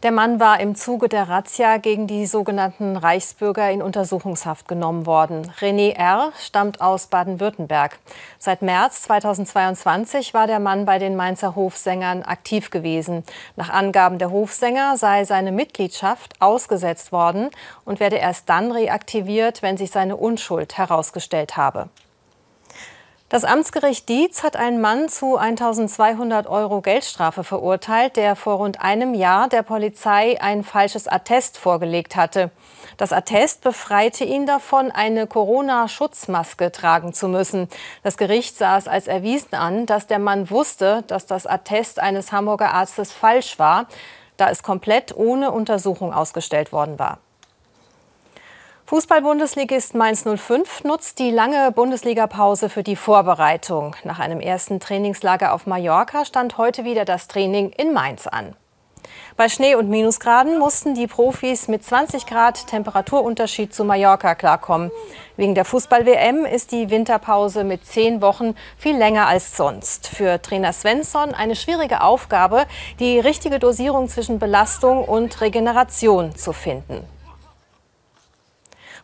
Der 0.04 0.12
Mann 0.12 0.38
war 0.38 0.60
im 0.60 0.76
Zuge 0.76 1.08
der 1.08 1.28
Razzia 1.28 1.78
gegen 1.78 2.06
die 2.06 2.26
sogenannten 2.26 2.96
Reichsbürger 2.96 3.68
in 3.72 3.82
Untersuchungshaft 3.82 4.68
genommen 4.68 5.06
worden. 5.06 5.52
René 5.58 5.96
R. 5.96 6.30
stammt 6.38 6.80
aus 6.80 7.08
Baden-Württemberg. 7.08 7.98
Seit 8.38 8.62
März 8.62 9.02
2022 9.02 10.34
war 10.34 10.46
der 10.46 10.60
Mann 10.60 10.84
bei 10.84 11.00
den 11.00 11.16
Mainzer 11.16 11.56
Hofsängern 11.56 12.22
aktiv 12.22 12.70
gewesen. 12.70 13.24
Nach 13.56 13.70
Angaben 13.70 14.18
der 14.18 14.30
Hofsänger 14.30 14.96
sei 14.96 15.24
seine 15.24 15.50
Mitgliedschaft 15.50 16.40
ausgesetzt 16.40 17.10
worden 17.10 17.50
und 17.84 17.98
werde 17.98 18.16
erst 18.16 18.48
dann 18.48 18.70
reaktiviert, 18.70 19.62
wenn 19.62 19.76
sich 19.76 19.90
seine 19.90 20.14
Unschuld 20.14 20.78
herausgestellt 20.78 21.56
habe. 21.56 21.88
Das 23.30 23.44
Amtsgericht 23.44 24.08
Dietz 24.08 24.42
hat 24.42 24.56
einen 24.56 24.80
Mann 24.80 25.10
zu 25.10 25.36
1200 25.36 26.46
Euro 26.46 26.80
Geldstrafe 26.80 27.44
verurteilt, 27.44 28.16
der 28.16 28.36
vor 28.36 28.54
rund 28.54 28.80
einem 28.80 29.12
Jahr 29.12 29.50
der 29.50 29.62
Polizei 29.62 30.40
ein 30.40 30.64
falsches 30.64 31.06
Attest 31.08 31.58
vorgelegt 31.58 32.16
hatte. 32.16 32.50
Das 32.96 33.12
Attest 33.12 33.60
befreite 33.60 34.24
ihn 34.24 34.46
davon, 34.46 34.90
eine 34.90 35.26
Corona-Schutzmaske 35.26 36.72
tragen 36.72 37.12
zu 37.12 37.28
müssen. 37.28 37.68
Das 38.02 38.16
Gericht 38.16 38.56
sah 38.56 38.78
es 38.78 38.88
als 38.88 39.06
erwiesen 39.06 39.54
an, 39.54 39.84
dass 39.84 40.06
der 40.06 40.20
Mann 40.20 40.48
wusste, 40.48 41.04
dass 41.06 41.26
das 41.26 41.46
Attest 41.46 42.00
eines 42.00 42.32
Hamburger 42.32 42.72
Arztes 42.72 43.12
falsch 43.12 43.58
war, 43.58 43.88
da 44.38 44.48
es 44.48 44.62
komplett 44.62 45.14
ohne 45.14 45.50
Untersuchung 45.50 46.14
ausgestellt 46.14 46.72
worden 46.72 46.98
war. 46.98 47.18
Fußball-Bundesligist 48.88 49.94
Mainz 49.94 50.24
05 50.24 50.84
nutzt 50.84 51.18
die 51.18 51.30
lange 51.30 51.72
Bundesligapause 51.72 52.70
für 52.70 52.82
die 52.82 52.96
Vorbereitung. 52.96 53.94
Nach 54.02 54.18
einem 54.18 54.40
ersten 54.40 54.80
Trainingslager 54.80 55.52
auf 55.52 55.66
Mallorca 55.66 56.24
stand 56.24 56.56
heute 56.56 56.84
wieder 56.84 57.04
das 57.04 57.28
Training 57.28 57.68
in 57.68 57.92
Mainz 57.92 58.26
an. 58.26 58.56
Bei 59.36 59.50
Schnee 59.50 59.74
und 59.74 59.90
Minusgraden 59.90 60.58
mussten 60.58 60.94
die 60.94 61.06
Profis 61.06 61.68
mit 61.68 61.84
20 61.84 62.24
Grad 62.24 62.66
Temperaturunterschied 62.66 63.74
zu 63.74 63.84
Mallorca 63.84 64.34
klarkommen. 64.34 64.90
Wegen 65.36 65.54
der 65.54 65.66
Fußball-WM 65.66 66.46
ist 66.46 66.72
die 66.72 66.88
Winterpause 66.88 67.64
mit 67.64 67.84
zehn 67.84 68.22
Wochen 68.22 68.54
viel 68.78 68.96
länger 68.96 69.26
als 69.26 69.54
sonst. 69.54 70.08
Für 70.08 70.40
Trainer 70.40 70.72
Svensson 70.72 71.34
eine 71.34 71.56
schwierige 71.56 72.00
Aufgabe, 72.00 72.64
die 73.00 73.20
richtige 73.20 73.58
Dosierung 73.58 74.08
zwischen 74.08 74.38
Belastung 74.38 75.04
und 75.04 75.42
Regeneration 75.42 76.34
zu 76.34 76.54
finden. 76.54 77.06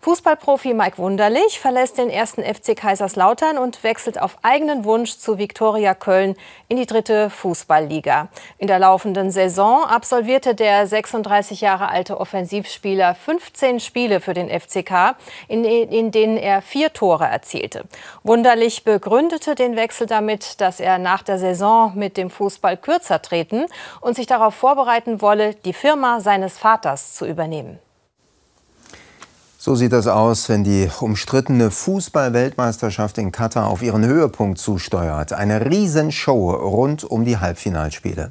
Fußballprofi 0.04 0.74
Mike 0.74 0.98
Wunderlich 0.98 1.58
verlässt 1.58 1.96
den 1.96 2.10
ersten 2.10 2.42
FC 2.42 2.76
Kaiserslautern 2.76 3.56
und 3.56 3.82
wechselt 3.82 4.20
auf 4.20 4.36
eigenen 4.42 4.84
Wunsch 4.84 5.16
zu 5.16 5.38
Viktoria 5.38 5.94
Köln 5.94 6.36
in 6.68 6.76
die 6.76 6.84
dritte 6.84 7.30
Fußballliga. 7.30 8.28
In 8.58 8.66
der 8.66 8.78
laufenden 8.78 9.30
Saison 9.30 9.82
absolvierte 9.82 10.54
der 10.54 10.86
36 10.86 11.62
Jahre 11.62 11.88
alte 11.88 12.20
Offensivspieler 12.20 13.14
15 13.14 13.80
Spiele 13.80 14.20
für 14.20 14.34
den 14.34 14.50
FCK, 14.50 15.16
in, 15.48 15.64
in 15.64 16.10
denen 16.10 16.36
er 16.36 16.60
vier 16.60 16.92
Tore 16.92 17.24
erzielte. 17.24 17.84
Wunderlich 18.22 18.84
begründete 18.84 19.54
den 19.54 19.74
Wechsel 19.74 20.06
damit, 20.06 20.60
dass 20.60 20.80
er 20.80 20.98
nach 20.98 21.22
der 21.22 21.38
Saison 21.38 21.92
mit 21.94 22.18
dem 22.18 22.28
Fußball 22.28 22.76
kürzer 22.76 23.22
treten 23.22 23.64
und 24.02 24.16
sich 24.16 24.26
darauf 24.26 24.54
vorbereiten 24.54 25.22
wolle, 25.22 25.54
die 25.54 25.72
Firma 25.72 26.20
seines 26.20 26.58
Vaters 26.58 27.14
zu 27.14 27.24
übernehmen. 27.24 27.78
So 29.64 29.74
sieht 29.74 29.94
das 29.94 30.08
aus, 30.08 30.50
wenn 30.50 30.62
die 30.62 30.90
umstrittene 31.00 31.70
Fußball-Weltmeisterschaft 31.70 33.16
in 33.16 33.32
Katar 33.32 33.66
auf 33.68 33.80
ihren 33.80 34.04
Höhepunkt 34.04 34.58
zusteuert. 34.58 35.32
Eine 35.32 35.70
Riesenshow 35.70 36.50
rund 36.50 37.02
um 37.02 37.24
die 37.24 37.38
Halbfinalspiele. 37.38 38.30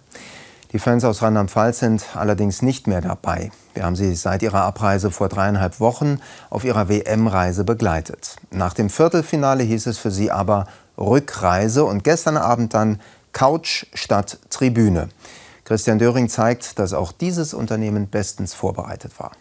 Die 0.74 0.78
Fans 0.78 1.04
aus 1.04 1.24
Rheinland-Pfalz 1.24 1.80
sind 1.80 2.06
allerdings 2.14 2.62
nicht 2.62 2.86
mehr 2.86 3.02
dabei. 3.02 3.50
Wir 3.74 3.84
haben 3.84 3.96
sie 3.96 4.14
seit 4.14 4.44
ihrer 4.44 4.62
Abreise 4.62 5.10
vor 5.10 5.28
dreieinhalb 5.28 5.80
Wochen 5.80 6.20
auf 6.52 6.66
ihrer 6.66 6.88
WM-Reise 6.88 7.64
begleitet. 7.64 8.36
Nach 8.52 8.76
dem 8.76 8.92
Viertelfinale 8.92 9.64
hieß 9.64 9.88
es 9.88 9.98
für 9.98 10.12
sie 10.12 10.30
aber 10.30 10.68
Rückreise 11.00 11.84
und 11.84 12.04
gestern 12.04 12.38
Abend 12.38 12.76
dann 12.76 13.02
Couch 13.32 13.88
statt 13.96 14.38
Tribüne. 14.52 15.10
Christian 15.66 15.98
Döring 15.98 16.30
zeigt, 16.30 16.78
dass 16.78 16.94
auch 16.94 17.12
dieses 17.12 17.56
Unternehmen 17.56 18.08
bestens 18.08 18.54
vorbereitet 18.54 19.14
war. 19.18 19.32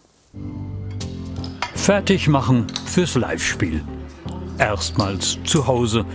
Fertig 1.83 2.29
machen 2.29 2.69
fürs 2.87 3.17
Live-Spiel. 3.17 3.83
Erstmals 4.57 5.37
zu 5.43 5.67
Hause 5.67 6.07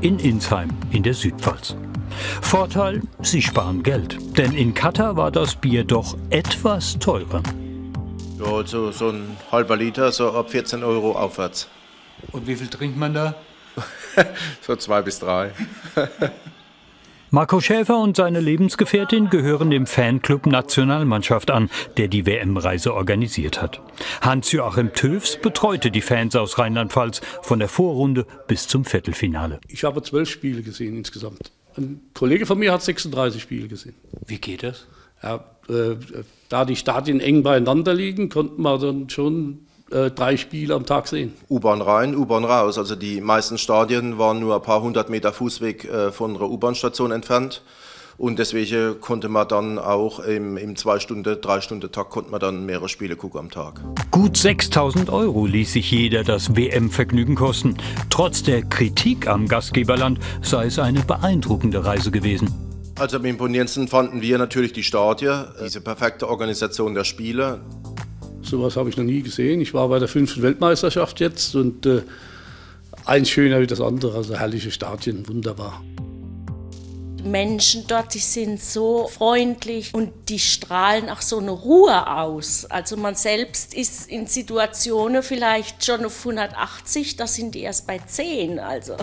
in 0.00 0.20
Insheim 0.20 0.70
in 0.92 1.02
der 1.02 1.14
Südpfalz. 1.14 1.74
Vorteil, 2.42 3.02
Sie 3.22 3.42
sparen 3.42 3.82
Geld, 3.82 4.18
denn 4.38 4.54
in 4.54 4.72
Katar 4.72 5.16
war 5.16 5.32
das 5.32 5.56
Bier 5.56 5.82
doch 5.82 6.16
etwas 6.30 6.96
teurer. 7.00 7.42
Ja, 8.38 8.64
so, 8.64 8.92
so 8.92 9.08
ein 9.08 9.36
halber 9.50 9.76
Liter, 9.76 10.12
so 10.12 10.30
ab 10.30 10.48
14 10.48 10.84
Euro 10.84 11.18
aufwärts. 11.18 11.66
Und 12.30 12.46
wie 12.46 12.54
viel 12.54 12.68
trinkt 12.68 12.96
man 12.96 13.12
da? 13.12 13.34
so 14.60 14.76
zwei 14.76 15.02
bis 15.02 15.18
drei. 15.18 15.50
Marco 17.30 17.60
Schäfer 17.60 17.98
und 17.98 18.16
seine 18.16 18.38
Lebensgefährtin 18.38 19.30
gehören 19.30 19.70
dem 19.70 19.86
Fanclub 19.86 20.46
Nationalmannschaft 20.46 21.50
an, 21.50 21.70
der 21.96 22.06
die 22.06 22.24
WM-Reise 22.24 22.94
organisiert 22.94 23.60
hat. 23.60 23.80
Hans-Joachim 24.20 24.92
Töfs 24.92 25.36
betreute 25.36 25.90
die 25.90 26.02
Fans 26.02 26.36
aus 26.36 26.56
Rheinland-Pfalz 26.58 27.20
von 27.42 27.58
der 27.58 27.68
Vorrunde 27.68 28.26
bis 28.46 28.68
zum 28.68 28.84
Viertelfinale. 28.84 29.60
Ich 29.66 29.82
habe 29.82 30.02
zwölf 30.02 30.30
Spiele 30.30 30.62
gesehen 30.62 30.96
insgesamt. 30.96 31.50
Ein 31.76 32.00
Kollege 32.14 32.46
von 32.46 32.60
mir 32.60 32.72
hat 32.72 32.82
36 32.82 33.42
Spiele 33.42 33.66
gesehen. 33.66 33.96
Wie 34.24 34.38
geht 34.38 34.62
das? 34.62 34.86
Ja, 35.20 35.44
äh, 35.68 35.96
da 36.48 36.64
die 36.64 36.76
Stadien 36.76 37.18
eng 37.18 37.42
beieinander 37.42 37.92
liegen, 37.92 38.28
konnten 38.28 38.62
wir 38.62 38.78
dann 38.78 39.10
schon 39.10 39.66
äh, 39.90 40.10
drei 40.10 40.36
Spiele 40.36 40.74
am 40.74 40.86
Tag 40.86 41.08
sehen. 41.08 41.34
U-Bahn 41.48 41.80
rein, 41.80 42.16
U-Bahn 42.16 42.44
raus. 42.44 42.78
Also 42.78 42.96
die 42.96 43.20
meisten 43.20 43.58
Stadien 43.58 44.18
waren 44.18 44.40
nur 44.40 44.56
ein 44.56 44.62
paar 44.62 44.82
hundert 44.82 45.10
Meter 45.10 45.32
Fußweg 45.32 45.84
äh, 45.84 46.12
von 46.12 46.36
einer 46.36 46.50
U-Bahn-Station 46.50 47.12
entfernt. 47.12 47.62
Und 48.18 48.38
deswegen 48.38 48.98
konnte 49.00 49.28
man 49.28 49.46
dann 49.46 49.78
auch 49.78 50.20
im, 50.20 50.56
im 50.56 50.74
zwei 50.76 50.98
Stunden, 50.98 51.38
drei 51.40 51.60
Stunden 51.60 51.92
Tag 51.92 52.08
konnte 52.08 52.30
man 52.30 52.40
dann 52.40 52.64
mehrere 52.64 52.88
Spiele 52.88 53.14
gucken 53.14 53.40
am 53.40 53.50
Tag. 53.50 53.82
Gut 54.10 54.38
6000 54.38 55.10
Euro 55.10 55.44
ließ 55.44 55.74
sich 55.74 55.90
jeder 55.90 56.24
das 56.24 56.56
WM-Vergnügen 56.56 57.34
kosten. 57.34 57.76
Trotz 58.08 58.42
der 58.42 58.62
Kritik 58.62 59.28
am 59.28 59.46
Gastgeberland 59.46 60.18
sei 60.40 60.66
es 60.66 60.78
eine 60.78 61.00
beeindruckende 61.00 61.84
Reise 61.84 62.10
gewesen. 62.10 62.48
Also 62.98 63.18
am 63.18 63.26
imponierendsten 63.26 63.88
fanden 63.88 64.22
wir 64.22 64.38
natürlich 64.38 64.72
die 64.72 64.82
Stadien, 64.82 65.44
diese 65.62 65.82
perfekte 65.82 66.30
Organisation 66.30 66.94
der 66.94 67.04
Spiele. 67.04 67.60
Sowas 68.48 68.76
habe 68.76 68.88
ich 68.88 68.96
noch 68.96 69.04
nie 69.04 69.22
gesehen. 69.22 69.60
Ich 69.60 69.74
war 69.74 69.88
bei 69.88 69.98
der 69.98 70.06
fünften 70.06 70.42
Weltmeisterschaft 70.42 71.18
jetzt 71.18 71.56
und 71.56 71.84
äh, 71.84 72.02
eins 73.04 73.28
schöner 73.28 73.60
wie 73.60 73.66
das 73.66 73.80
andere, 73.80 74.16
also 74.16 74.36
herrliche 74.36 74.70
Stadien, 74.70 75.26
wunderbar. 75.28 75.82
Die 77.18 77.28
Menschen 77.28 77.88
dort, 77.88 78.14
die 78.14 78.20
sind 78.20 78.62
so 78.62 79.08
freundlich 79.08 79.92
und 79.94 80.12
die 80.28 80.38
strahlen 80.38 81.10
auch 81.10 81.22
so 81.22 81.38
eine 81.38 81.50
Ruhe 81.50 82.08
aus. 82.08 82.66
Also 82.66 82.96
man 82.96 83.16
selbst 83.16 83.74
ist 83.74 84.08
in 84.08 84.28
Situationen 84.28 85.24
vielleicht 85.24 85.84
schon 85.84 86.04
auf 86.04 86.16
180, 86.20 87.16
da 87.16 87.26
sind 87.26 87.56
die 87.56 87.62
erst 87.62 87.88
bei 87.88 87.98
10. 87.98 88.60
Also. 88.60 88.94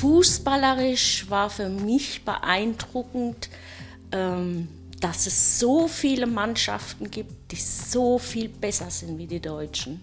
Fußballerisch 0.00 1.28
war 1.28 1.50
für 1.50 1.70
mich 1.70 2.24
beeindruckend, 2.24 3.48
ähm, 4.12 4.68
dass 5.00 5.26
es 5.26 5.58
so 5.58 5.88
viele 5.88 6.26
Mannschaften 6.26 7.10
gibt, 7.10 7.52
die 7.52 7.56
so 7.56 8.18
viel 8.18 8.48
besser 8.48 8.90
sind 8.90 9.18
wie 9.18 9.26
die 9.26 9.40
Deutschen. 9.40 10.02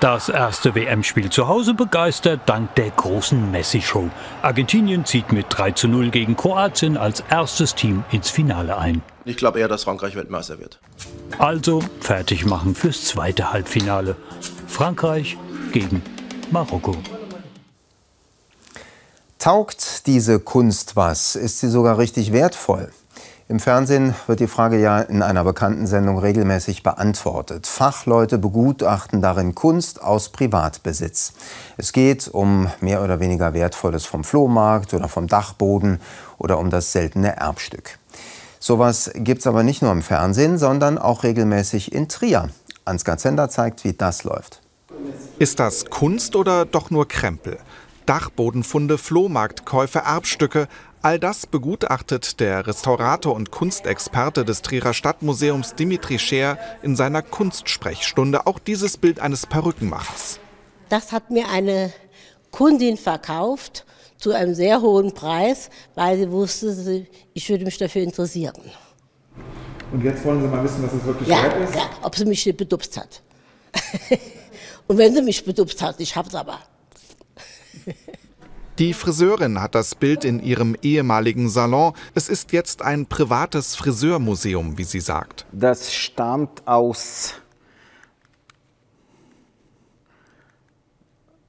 Das 0.00 0.28
erste 0.28 0.74
WM-Spiel 0.74 1.30
zu 1.30 1.48
Hause 1.48 1.74
begeistert 1.74 2.42
dank 2.46 2.74
der 2.74 2.90
großen 2.90 3.50
Messi-Show. 3.50 4.10
Argentinien 4.42 5.04
zieht 5.04 5.32
mit 5.32 5.46
3 5.48 5.72
zu 5.72 5.88
0 5.88 6.10
gegen 6.10 6.36
Kroatien 6.36 6.96
als 6.96 7.22
erstes 7.30 7.74
Team 7.74 8.04
ins 8.10 8.30
Finale 8.30 8.76
ein. 8.76 9.02
Ich 9.24 9.36
glaube 9.36 9.60
eher, 9.60 9.68
dass 9.68 9.84
Frankreich 9.84 10.16
Weltmeister 10.16 10.58
wird. 10.58 10.80
Also 11.38 11.80
fertig 12.00 12.44
machen 12.44 12.74
fürs 12.74 13.04
zweite 13.04 13.52
Halbfinale. 13.52 14.16
Frankreich 14.66 15.36
gegen 15.72 16.02
Marokko. 16.50 16.96
Taugt 19.38 20.06
diese 20.06 20.40
Kunst 20.40 20.96
was? 20.96 21.36
Ist 21.36 21.60
sie 21.60 21.68
sogar 21.68 21.96
richtig 21.96 22.32
wertvoll? 22.32 22.90
Im 23.50 23.58
Fernsehen 23.58 24.14
wird 24.28 24.38
die 24.38 24.46
Frage 24.46 24.78
ja 24.78 25.00
in 25.00 25.24
einer 25.24 25.42
bekannten 25.42 25.88
Sendung 25.88 26.18
regelmäßig 26.18 26.84
beantwortet. 26.84 27.66
Fachleute 27.66 28.38
begutachten 28.38 29.20
darin 29.20 29.56
Kunst 29.56 30.00
aus 30.00 30.28
Privatbesitz. 30.28 31.32
Es 31.76 31.92
geht 31.92 32.28
um 32.28 32.68
mehr 32.80 33.02
oder 33.02 33.18
weniger 33.18 33.52
Wertvolles 33.52 34.06
vom 34.06 34.22
Flohmarkt 34.22 34.94
oder 34.94 35.08
vom 35.08 35.26
Dachboden 35.26 36.00
oder 36.38 36.58
um 36.58 36.70
das 36.70 36.92
seltene 36.92 37.38
Erbstück. 37.38 37.98
Sowas 38.60 39.10
gibt 39.14 39.40
es 39.40 39.48
aber 39.48 39.64
nicht 39.64 39.82
nur 39.82 39.90
im 39.90 40.02
Fernsehen, 40.02 40.56
sondern 40.56 40.96
auch 40.96 41.24
regelmäßig 41.24 41.92
in 41.92 42.08
Trier. 42.08 42.50
Ansgar 42.84 43.18
Zender 43.18 43.48
zeigt, 43.48 43.82
wie 43.82 43.94
das 43.94 44.22
läuft. 44.22 44.60
Ist 45.40 45.58
das 45.58 45.86
Kunst 45.86 46.36
oder 46.36 46.66
doch 46.66 46.90
nur 46.90 47.08
Krempel? 47.08 47.58
Dachbodenfunde, 48.06 48.96
Flohmarktkäufe, 48.96 50.00
Erbstücke, 50.00 50.68
All 51.02 51.18
das 51.18 51.46
begutachtet 51.46 52.40
der 52.40 52.66
Restaurator 52.66 53.34
und 53.34 53.50
Kunstexperte 53.50 54.44
des 54.44 54.60
Trierer 54.60 54.92
Stadtmuseums 54.92 55.74
Dimitri 55.74 56.18
Scher 56.18 56.58
in 56.82 56.94
seiner 56.94 57.22
Kunstsprechstunde. 57.22 58.46
Auch 58.46 58.58
dieses 58.58 58.98
Bild 58.98 59.18
eines 59.18 59.46
Perückenmachers. 59.46 60.40
Das 60.90 61.10
hat 61.12 61.30
mir 61.30 61.48
eine 61.48 61.90
Kundin 62.50 62.98
verkauft 62.98 63.86
zu 64.18 64.32
einem 64.32 64.54
sehr 64.54 64.82
hohen 64.82 65.14
Preis, 65.14 65.70
weil 65.94 66.18
sie 66.18 66.30
wusste, 66.30 67.06
ich 67.32 67.48
würde 67.48 67.64
mich 67.64 67.78
dafür 67.78 68.02
interessieren. 68.02 68.60
Und 69.92 70.04
jetzt 70.04 70.22
wollen 70.22 70.42
Sie 70.42 70.48
mal 70.48 70.62
wissen, 70.62 70.82
was 70.82 70.92
es 70.92 71.04
wirklich 71.06 71.28
ja, 71.28 71.42
wert 71.42 71.66
ist? 71.66 71.74
Ja, 71.76 71.88
ob 72.02 72.14
sie 72.14 72.26
mich 72.26 72.44
nicht 72.44 72.58
bedupst 72.58 72.98
hat. 72.98 73.22
und 74.86 74.98
wenn 74.98 75.14
sie 75.14 75.22
mich 75.22 75.42
bedupst 75.46 75.80
hat, 75.80 75.98
ich 75.98 76.14
hab's 76.14 76.34
aber. 76.34 76.58
Die 78.80 78.94
Friseurin 78.94 79.60
hat 79.60 79.74
das 79.74 79.94
Bild 79.94 80.24
in 80.24 80.42
ihrem 80.42 80.74
ehemaligen 80.80 81.50
Salon. 81.50 81.92
Es 82.14 82.30
ist 82.30 82.52
jetzt 82.52 82.80
ein 82.80 83.04
privates 83.04 83.76
Friseurmuseum, 83.76 84.78
wie 84.78 84.84
sie 84.84 85.00
sagt. 85.00 85.44
Das 85.52 85.92
stammt 85.92 86.66
aus 86.66 87.34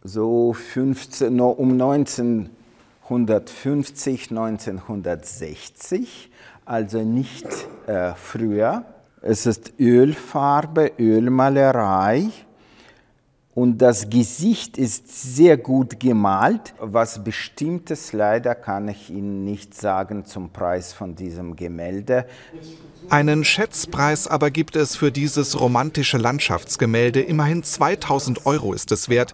so 0.03 0.51
15, 0.51 1.39
um 1.39 1.71
1950, 1.71 4.31
1960, 4.31 6.29
also 6.65 7.01
nicht 7.01 7.47
äh, 7.87 8.11
früher. 8.15 8.83
Es 9.21 9.45
ist 9.45 9.71
Ölfarbe, 9.79 10.91
Ölmalerei 10.99 12.29
und 13.53 13.79
das 13.79 14.09
Gesicht 14.09 14.77
ist 14.77 15.35
sehr 15.35 15.57
gut 15.57 15.99
gemalt. 15.99 16.73
Was 16.79 17.23
Bestimmtes 17.23 18.13
leider 18.13 18.55
kann 18.55 18.87
ich 18.87 19.09
Ihnen 19.09 19.43
nicht 19.43 19.73
sagen 19.73 20.25
zum 20.25 20.51
Preis 20.51 20.93
von 20.93 21.15
diesem 21.15 21.55
Gemälde. 21.57 22.25
Einen 23.09 23.43
Schätzpreis 23.43 24.27
aber 24.27 24.51
gibt 24.51 24.75
es 24.77 24.95
für 24.95 25.11
dieses 25.11 25.59
romantische 25.59 26.17
Landschaftsgemälde. 26.17 27.21
Immerhin 27.21 27.63
2000 27.63 28.45
Euro 28.45 28.73
ist 28.73 28.91
es 28.91 29.09
wert. 29.09 29.33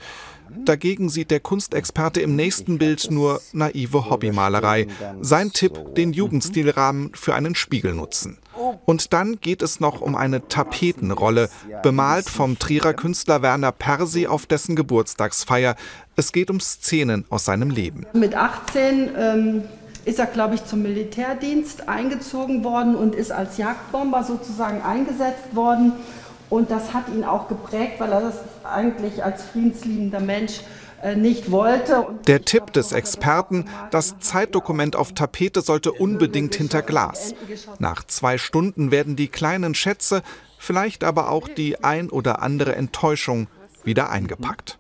Dagegen 0.66 1.10
sieht 1.10 1.30
der 1.30 1.40
Kunstexperte 1.40 2.22
im 2.22 2.36
nächsten 2.36 2.78
Bild 2.78 3.12
nur 3.12 3.42
naive 3.54 4.10
Hobbymalerei. 4.10 4.88
Sein 5.22 5.52
Tipp, 5.52 5.96
den 5.96 6.14
Jugendstilrahmen 6.14 7.12
für 7.14 7.36
einen 7.36 7.54
Spiegel 7.54 7.94
nutzen. 7.94 8.38
Und 8.86 9.14
dann 9.14 9.40
geht 9.40 9.62
es 9.62 9.80
noch 9.80 10.02
um 10.02 10.16
eine 10.16 10.48
Tapetenrolle, 10.48 11.50
bemalt 11.84 12.30
vom 12.30 12.60
Trierer 12.60 12.94
Künstler 12.94 13.42
Werner 13.42 13.72
Persi 13.72 14.28
auf 14.28 14.46
dessen 14.46 14.76
Geburtstagsfeier. 14.76 15.76
Es 16.16 16.32
geht 16.32 16.50
um 16.50 16.60
Szenen 16.60 17.26
aus 17.30 17.46
seinem 17.46 17.70
Leben. 17.70 18.06
Mit 18.14 18.36
18 18.36 19.10
ähm, 19.16 19.64
ist 20.06 20.20
er, 20.20 20.26
glaube 20.26 20.56
ich, 20.56 20.66
zum 20.66 20.82
Militärdienst 20.82 21.90
eingezogen 21.90 22.64
worden 22.64 22.96
und 22.96 23.14
ist 23.14 23.32
als 23.32 23.58
Jagdbomber 23.58 24.24
sozusagen 24.24 24.82
eingesetzt 24.82 25.54
worden. 25.54 25.94
Und 26.50 26.72
das 26.72 26.94
hat 26.94 27.10
ihn 27.10 27.26
auch 27.26 27.50
geprägt, 27.50 28.00
weil 28.00 28.12
er 28.12 28.22
das 28.22 28.36
eigentlich 28.64 29.24
als 29.24 29.44
friedensliebender 29.44 30.22
Mensch 30.22 30.62
nicht 31.16 31.52
wollte. 31.52 32.08
Der 32.28 32.44
Tipp 32.44 32.74
des 32.74 32.92
Experten, 32.92 33.66
das 33.92 34.20
Zeitdokument 34.20 34.96
auf 34.96 35.14
Tapete 35.14 35.62
sollte 35.62 35.92
unbedingt 35.92 36.56
hinter 36.56 36.82
Glas. 36.82 37.34
Nach 37.80 38.04
zwei 38.06 38.38
Stunden 38.38 38.92
werden 38.92 39.16
die 39.16 39.28
kleinen 39.28 39.76
Schätze, 39.76 40.24
vielleicht 40.58 41.04
aber 41.04 41.30
auch 41.30 41.48
die 41.48 41.84
ein 41.84 42.10
oder 42.10 42.42
andere 42.42 42.76
Enttäuschung 42.76 43.48
wieder 43.84 44.10
eingepackt. 44.10 44.78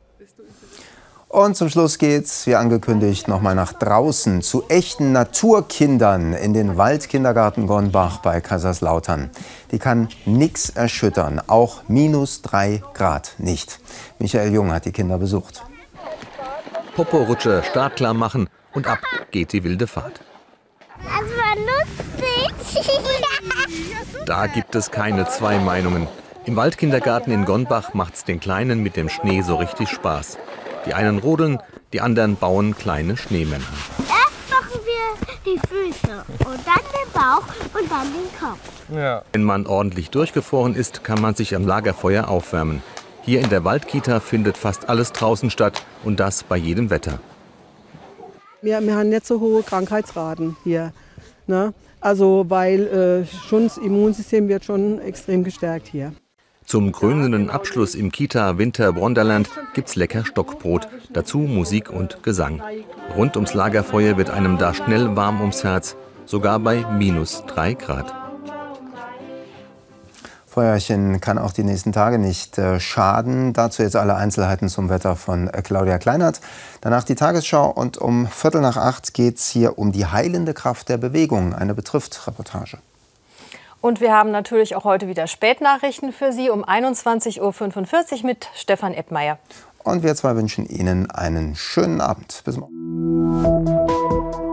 Und 1.29 1.57
zum 1.57 1.69
Schluss 1.69 1.97
geht's, 1.97 2.47
wie 2.47 2.55
angekündigt, 2.55 3.27
nochmal 3.27 3.53
nach 3.53 3.73
draußen 3.73 4.41
zu 4.41 4.63
echten 4.69 5.11
Naturkindern 5.11 6.31
in 6.31 6.53
den 6.53 6.77
Waldkindergarten 6.77 7.67
Gornbach 7.67 8.19
bei 8.19 8.39
Kaiserslautern. 8.39 9.29
Die 9.71 9.77
kann 9.77 10.07
nichts 10.25 10.69
erschüttern, 10.69 11.41
auch 11.45 11.83
minus 11.89 12.41
drei 12.41 12.81
Grad 12.93 13.33
nicht. 13.39 13.81
Michael 14.19 14.53
Jung 14.53 14.71
hat 14.71 14.85
die 14.85 14.93
Kinder 14.93 15.17
besucht. 15.17 15.66
Popo-Rutsche 16.97 17.61
startklar 17.63 18.15
machen 18.15 18.49
und 18.73 18.87
ab 18.87 18.97
geht 19.29 19.53
die 19.53 19.63
wilde 19.63 19.85
Fahrt. 19.85 20.19
Das 20.97 21.29
war 21.37 21.55
lustig. 21.55 22.51
Da 24.25 24.47
gibt 24.47 24.73
es 24.73 24.89
keine 24.89 25.27
zwei 25.27 25.59
Meinungen. 25.59 26.07
Im 26.45 26.55
Waldkindergarten 26.55 27.31
in 27.31 27.45
Gonbach 27.45 27.93
macht's 27.93 28.23
den 28.23 28.39
Kleinen 28.39 28.81
mit 28.81 28.95
dem 28.95 29.09
Schnee 29.09 29.43
so 29.43 29.57
richtig 29.57 29.89
Spaß. 29.89 30.39
Die 30.87 30.95
einen 30.95 31.19
rodeln, 31.19 31.61
die 31.93 32.01
anderen 32.01 32.35
bauen 32.35 32.75
kleine 32.75 33.15
Schneemänner. 33.15 33.63
Erst 33.99 34.49
machen 34.49 34.81
wir 34.83 35.53
die 35.53 35.59
Füße 35.67 36.25
und 36.47 36.65
dann 36.65 36.81
den 36.81 37.11
Bauch 37.13 37.45
und 37.79 37.91
dann 37.91 38.07
den 38.11 38.39
Kopf. 38.39 38.59
Ja. 38.91 39.21
Wenn 39.33 39.43
man 39.43 39.67
ordentlich 39.67 40.09
durchgefroren 40.09 40.73
ist, 40.73 41.03
kann 41.03 41.21
man 41.21 41.35
sich 41.35 41.55
am 41.55 41.67
Lagerfeuer 41.67 42.27
aufwärmen. 42.27 42.81
Hier 43.27 43.41
in 43.41 43.49
der 43.49 43.65
Waldkita 43.65 44.21
findet 44.21 44.55
fast 44.55 44.87
alles 44.87 45.11
draußen 45.11 45.49
statt 45.49 45.83
und 46.05 46.17
das 46.21 46.43
bei 46.43 46.55
jedem 46.55 46.89
Wetter. 46.89 47.19
Wir, 48.61 48.79
wir 48.81 48.95
haben 48.95 49.09
nicht 49.09 49.27
so 49.27 49.41
hohe 49.41 49.63
Krankheitsraten 49.63 50.55
hier. 50.63 50.93
Ne? 51.45 51.73
Also 51.99 52.45
weil 52.47 52.87
äh, 52.87 53.47
schon 53.49 53.65
das 53.65 53.77
Immunsystem 53.77 54.47
wird 54.47 54.63
schon 54.63 55.01
extrem 55.01 55.43
gestärkt 55.43 55.89
hier. 55.89 56.13
Zum 56.65 56.93
krönenden 56.93 57.49
Abschluss 57.49 57.95
im 57.95 58.13
Kita 58.13 58.57
Winter 58.59 58.95
Wonderland 58.95 59.49
gibt's 59.73 59.97
lecker 59.97 60.23
Stockbrot, 60.23 60.87
dazu 61.11 61.39
Musik 61.39 61.89
und 61.89 62.23
Gesang. 62.23 62.61
Rund 63.17 63.35
ums 63.35 63.53
Lagerfeuer 63.53 64.15
wird 64.15 64.29
einem 64.29 64.57
da 64.57 64.73
schnell 64.73 65.17
warm 65.17 65.41
ums 65.41 65.65
Herz, 65.65 65.97
sogar 66.25 66.59
bei 66.59 66.85
minus 66.97 67.43
drei 67.45 67.73
Grad. 67.73 68.26
Feuerchen 70.57 71.21
kann 71.21 71.37
auch 71.37 71.51
die 71.51 71.63
nächsten 71.63 71.91
Tage 71.91 72.17
nicht 72.17 72.57
äh, 72.57 72.79
schaden. 72.79 73.53
Dazu 73.53 73.83
jetzt 73.83 73.95
alle 73.95 74.15
Einzelheiten 74.15 74.69
zum 74.69 74.89
Wetter 74.89 75.15
von 75.15 75.49
äh, 75.49 75.61
Claudia 75.61 75.99
Kleinert. 75.99 76.41
Danach 76.81 77.03
die 77.03 77.13
Tagesschau 77.13 77.69
und 77.69 77.99
um 77.99 78.25
Viertel 78.25 78.61
nach 78.61 78.75
acht 78.75 79.13
geht 79.13 79.37
es 79.37 79.47
hier 79.47 79.77
um 79.77 79.91
die 79.91 80.07
heilende 80.07 80.55
Kraft 80.55 80.89
der 80.89 80.97
Bewegung. 80.97 81.53
Eine 81.53 81.75
betrifft 81.75 82.25
Reportage. 82.25 82.79
Und 83.81 84.01
wir 84.01 84.11
haben 84.11 84.31
natürlich 84.31 84.75
auch 84.75 84.83
heute 84.83 85.07
wieder 85.07 85.27
Spätnachrichten 85.27 86.11
für 86.11 86.33
Sie 86.33 86.49
um 86.49 86.65
21.45 86.65 87.39
Uhr 87.41 88.25
mit 88.25 88.49
Stefan 88.55 88.95
Eppmeier. 88.95 89.37
Und 89.83 90.01
wir 90.01 90.15
zwei 90.15 90.35
wünschen 90.35 90.65
Ihnen 90.65 91.11
einen 91.11 91.55
schönen 91.55 92.01
Abend. 92.01 92.41
Bis 92.45 92.57
morgen. 92.57 94.46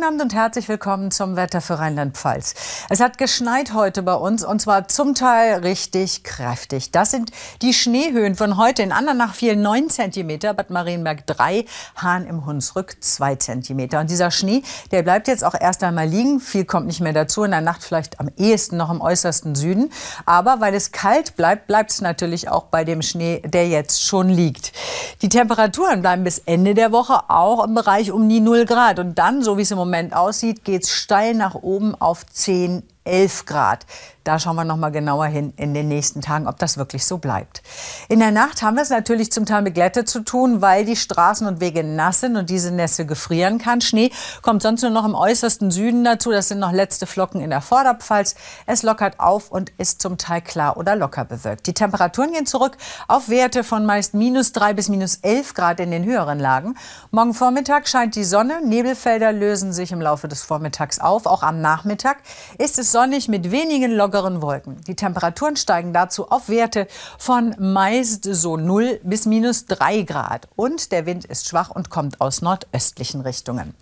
Guten 0.00 0.14
Abend 0.14 0.22
und 0.22 0.34
herzlich 0.34 0.66
willkommen 0.66 1.10
zum 1.10 1.36
Wetter 1.36 1.60
für 1.60 1.78
Rheinland-Pfalz. 1.78 2.54
Es 2.88 3.00
hat 3.00 3.18
geschneit 3.18 3.74
heute 3.74 4.02
bei 4.02 4.14
uns 4.14 4.42
und 4.42 4.62
zwar 4.62 4.88
zum 4.88 5.14
Teil 5.14 5.58
richtig 5.58 6.24
kräftig. 6.24 6.90
Das 6.90 7.10
sind 7.10 7.32
die 7.60 7.74
Schneehöhen 7.74 8.34
von 8.34 8.56
heute. 8.56 8.82
In 8.82 8.92
Andernach 8.92 9.34
fielen 9.34 9.60
9 9.60 9.90
cm, 9.90 10.38
Bad 10.56 10.70
Marienberg 10.70 11.26
3, 11.26 11.66
Hahn 11.96 12.24
im 12.24 12.46
Hunsrück 12.46 12.96
2 12.98 13.36
cm. 13.36 13.90
Und 13.98 14.08
dieser 14.08 14.30
Schnee, 14.30 14.62
der 14.90 15.02
bleibt 15.02 15.28
jetzt 15.28 15.44
auch 15.44 15.52
erst 15.52 15.84
einmal 15.84 16.08
liegen. 16.08 16.40
Viel 16.40 16.64
kommt 16.64 16.86
nicht 16.86 17.02
mehr 17.02 17.12
dazu. 17.12 17.44
In 17.44 17.50
der 17.50 17.60
Nacht 17.60 17.84
vielleicht 17.84 18.20
am 18.20 18.30
ehesten 18.38 18.78
noch 18.78 18.90
im 18.90 19.02
äußersten 19.02 19.54
Süden. 19.54 19.92
Aber 20.24 20.62
weil 20.62 20.72
es 20.72 20.92
kalt 20.92 21.36
bleibt, 21.36 21.66
bleibt 21.66 21.90
es 21.90 22.00
natürlich 22.00 22.48
auch 22.48 22.64
bei 22.64 22.84
dem 22.84 23.02
Schnee, 23.02 23.42
der 23.44 23.68
jetzt 23.68 24.02
schon 24.02 24.30
liegt. 24.30 24.72
Die 25.20 25.28
Temperaturen 25.28 26.00
bleiben 26.00 26.24
bis 26.24 26.38
Ende 26.38 26.72
der 26.72 26.90
Woche 26.90 27.28
auch 27.28 27.62
im 27.64 27.74
Bereich 27.74 28.12
um 28.12 28.26
die 28.30 28.40
0 28.40 28.64
Grad. 28.64 28.98
Und 28.98 29.18
dann, 29.18 29.42
so 29.42 29.58
wie 29.58 29.62
es 29.62 29.70
im 29.70 29.89
Moment 29.90 30.14
aussieht, 30.14 30.64
geht 30.64 30.84
es 30.84 30.90
steil 30.90 31.34
nach 31.34 31.56
oben 31.56 31.94
auf 31.96 32.24
10, 32.24 32.84
11 33.04 33.46
Grad. 33.46 33.86
Da 34.24 34.38
schauen 34.38 34.56
wir 34.56 34.64
noch 34.64 34.76
mal 34.76 34.90
genauer 34.90 35.26
hin 35.26 35.54
in 35.56 35.72
den 35.72 35.88
nächsten 35.88 36.20
Tagen, 36.20 36.46
ob 36.46 36.58
das 36.58 36.76
wirklich 36.76 37.06
so 37.06 37.16
bleibt. 37.16 37.62
In 38.08 38.20
der 38.20 38.30
Nacht 38.30 38.60
haben 38.60 38.76
wir 38.76 38.82
es 38.82 38.90
natürlich 38.90 39.32
zum 39.32 39.46
Teil 39.46 39.62
mit 39.62 39.74
Glätte 39.74 40.04
zu 40.04 40.20
tun, 40.20 40.60
weil 40.60 40.84
die 40.84 40.96
Straßen 40.96 41.46
und 41.46 41.60
Wege 41.60 41.82
nass 41.82 42.20
sind 42.20 42.36
und 42.36 42.50
diese 42.50 42.70
Nässe 42.70 43.06
gefrieren 43.06 43.58
kann. 43.58 43.80
Schnee 43.80 44.12
kommt 44.42 44.62
sonst 44.62 44.82
nur 44.82 44.90
noch 44.90 45.06
im 45.06 45.14
äußersten 45.14 45.70
Süden 45.70 46.04
dazu. 46.04 46.30
Das 46.30 46.48
sind 46.48 46.58
noch 46.58 46.72
letzte 46.72 47.06
Flocken 47.06 47.40
in 47.40 47.48
der 47.48 47.62
Vorderpfalz. 47.62 48.34
Es 48.66 48.82
lockert 48.82 49.18
auf 49.18 49.50
und 49.50 49.70
ist 49.78 50.02
zum 50.02 50.18
Teil 50.18 50.42
klar 50.42 50.76
oder 50.76 50.96
locker 50.96 51.24
bewölkt. 51.24 51.66
Die 51.66 51.74
Temperaturen 51.74 52.32
gehen 52.32 52.46
zurück 52.46 52.76
auf 53.08 53.30
Werte 53.30 53.64
von 53.64 53.86
meist 53.86 54.12
minus 54.12 54.52
3 54.52 54.74
bis 54.74 54.90
minus 54.90 55.16
11 55.22 55.54
Grad 55.54 55.80
in 55.80 55.90
den 55.90 56.04
höheren 56.04 56.38
Lagen. 56.38 56.76
Morgen 57.10 57.32
Vormittag 57.32 57.88
scheint 57.88 58.16
die 58.16 58.24
Sonne. 58.24 58.60
Nebelfelder 58.62 59.32
lösen 59.32 59.72
sich 59.72 59.92
im 59.92 60.02
Laufe 60.02 60.28
des 60.28 60.42
Vormittags 60.42 60.98
auf. 60.98 61.24
Auch 61.24 61.42
am 61.42 61.62
Nachmittag 61.62 62.18
ist 62.58 62.78
es 62.78 62.89
sonnig 62.90 63.28
mit 63.28 63.50
wenigen 63.50 63.92
lockeren 63.92 64.42
Wolken. 64.42 64.80
Die 64.86 64.96
Temperaturen 64.96 65.56
steigen 65.56 65.92
dazu 65.92 66.30
auf 66.30 66.48
Werte 66.48 66.86
von 67.18 67.54
meist 67.58 68.24
so 68.24 68.56
0 68.56 69.00
bis 69.02 69.26
minus 69.26 69.66
3 69.66 70.02
Grad. 70.02 70.48
Und 70.56 70.92
der 70.92 71.06
Wind 71.06 71.24
ist 71.24 71.48
schwach 71.48 71.70
und 71.70 71.90
kommt 71.90 72.20
aus 72.20 72.42
nordöstlichen 72.42 73.20
Richtungen. 73.20 73.74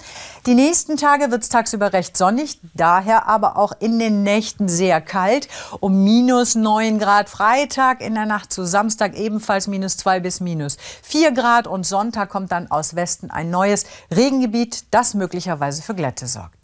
Die 0.47 0.55
nächsten 0.55 0.97
Tage 0.97 1.31
wird 1.31 1.43
es 1.43 1.49
tagsüber 1.49 1.93
recht 1.93 2.17
sonnig, 2.17 2.61
daher 2.75 3.27
aber 3.27 3.57
auch 3.57 3.73
in 3.79 3.99
den 3.99 4.23
Nächten 4.23 4.69
sehr 4.69 5.01
kalt. 5.01 5.49
Um 5.81 6.05
minus 6.05 6.55
9 6.55 6.99
Grad 6.99 7.29
Freitag, 7.29 8.01
in 8.01 8.15
der 8.15 8.27
Nacht 8.27 8.53
zu 8.53 8.65
Samstag 8.65 9.17
ebenfalls 9.17 9.67
minus 9.69 9.97
2 9.97 10.21
bis 10.21 10.41
minus 10.41 10.77
4 11.03 11.33
Grad. 11.33 11.67
Und 11.67 11.87
Sonntag 11.87 12.29
kommt 12.29 12.53
dann 12.53 12.71
aus 12.71 12.95
Westen 12.97 13.31
ein 13.31 13.51
neues 13.51 13.85
Regengebiet, 14.15 14.85
das 14.91 15.15
möglicherweise 15.15 15.83
für 15.83 15.95
Glätte 15.95 16.27
sorgt. 16.27 16.58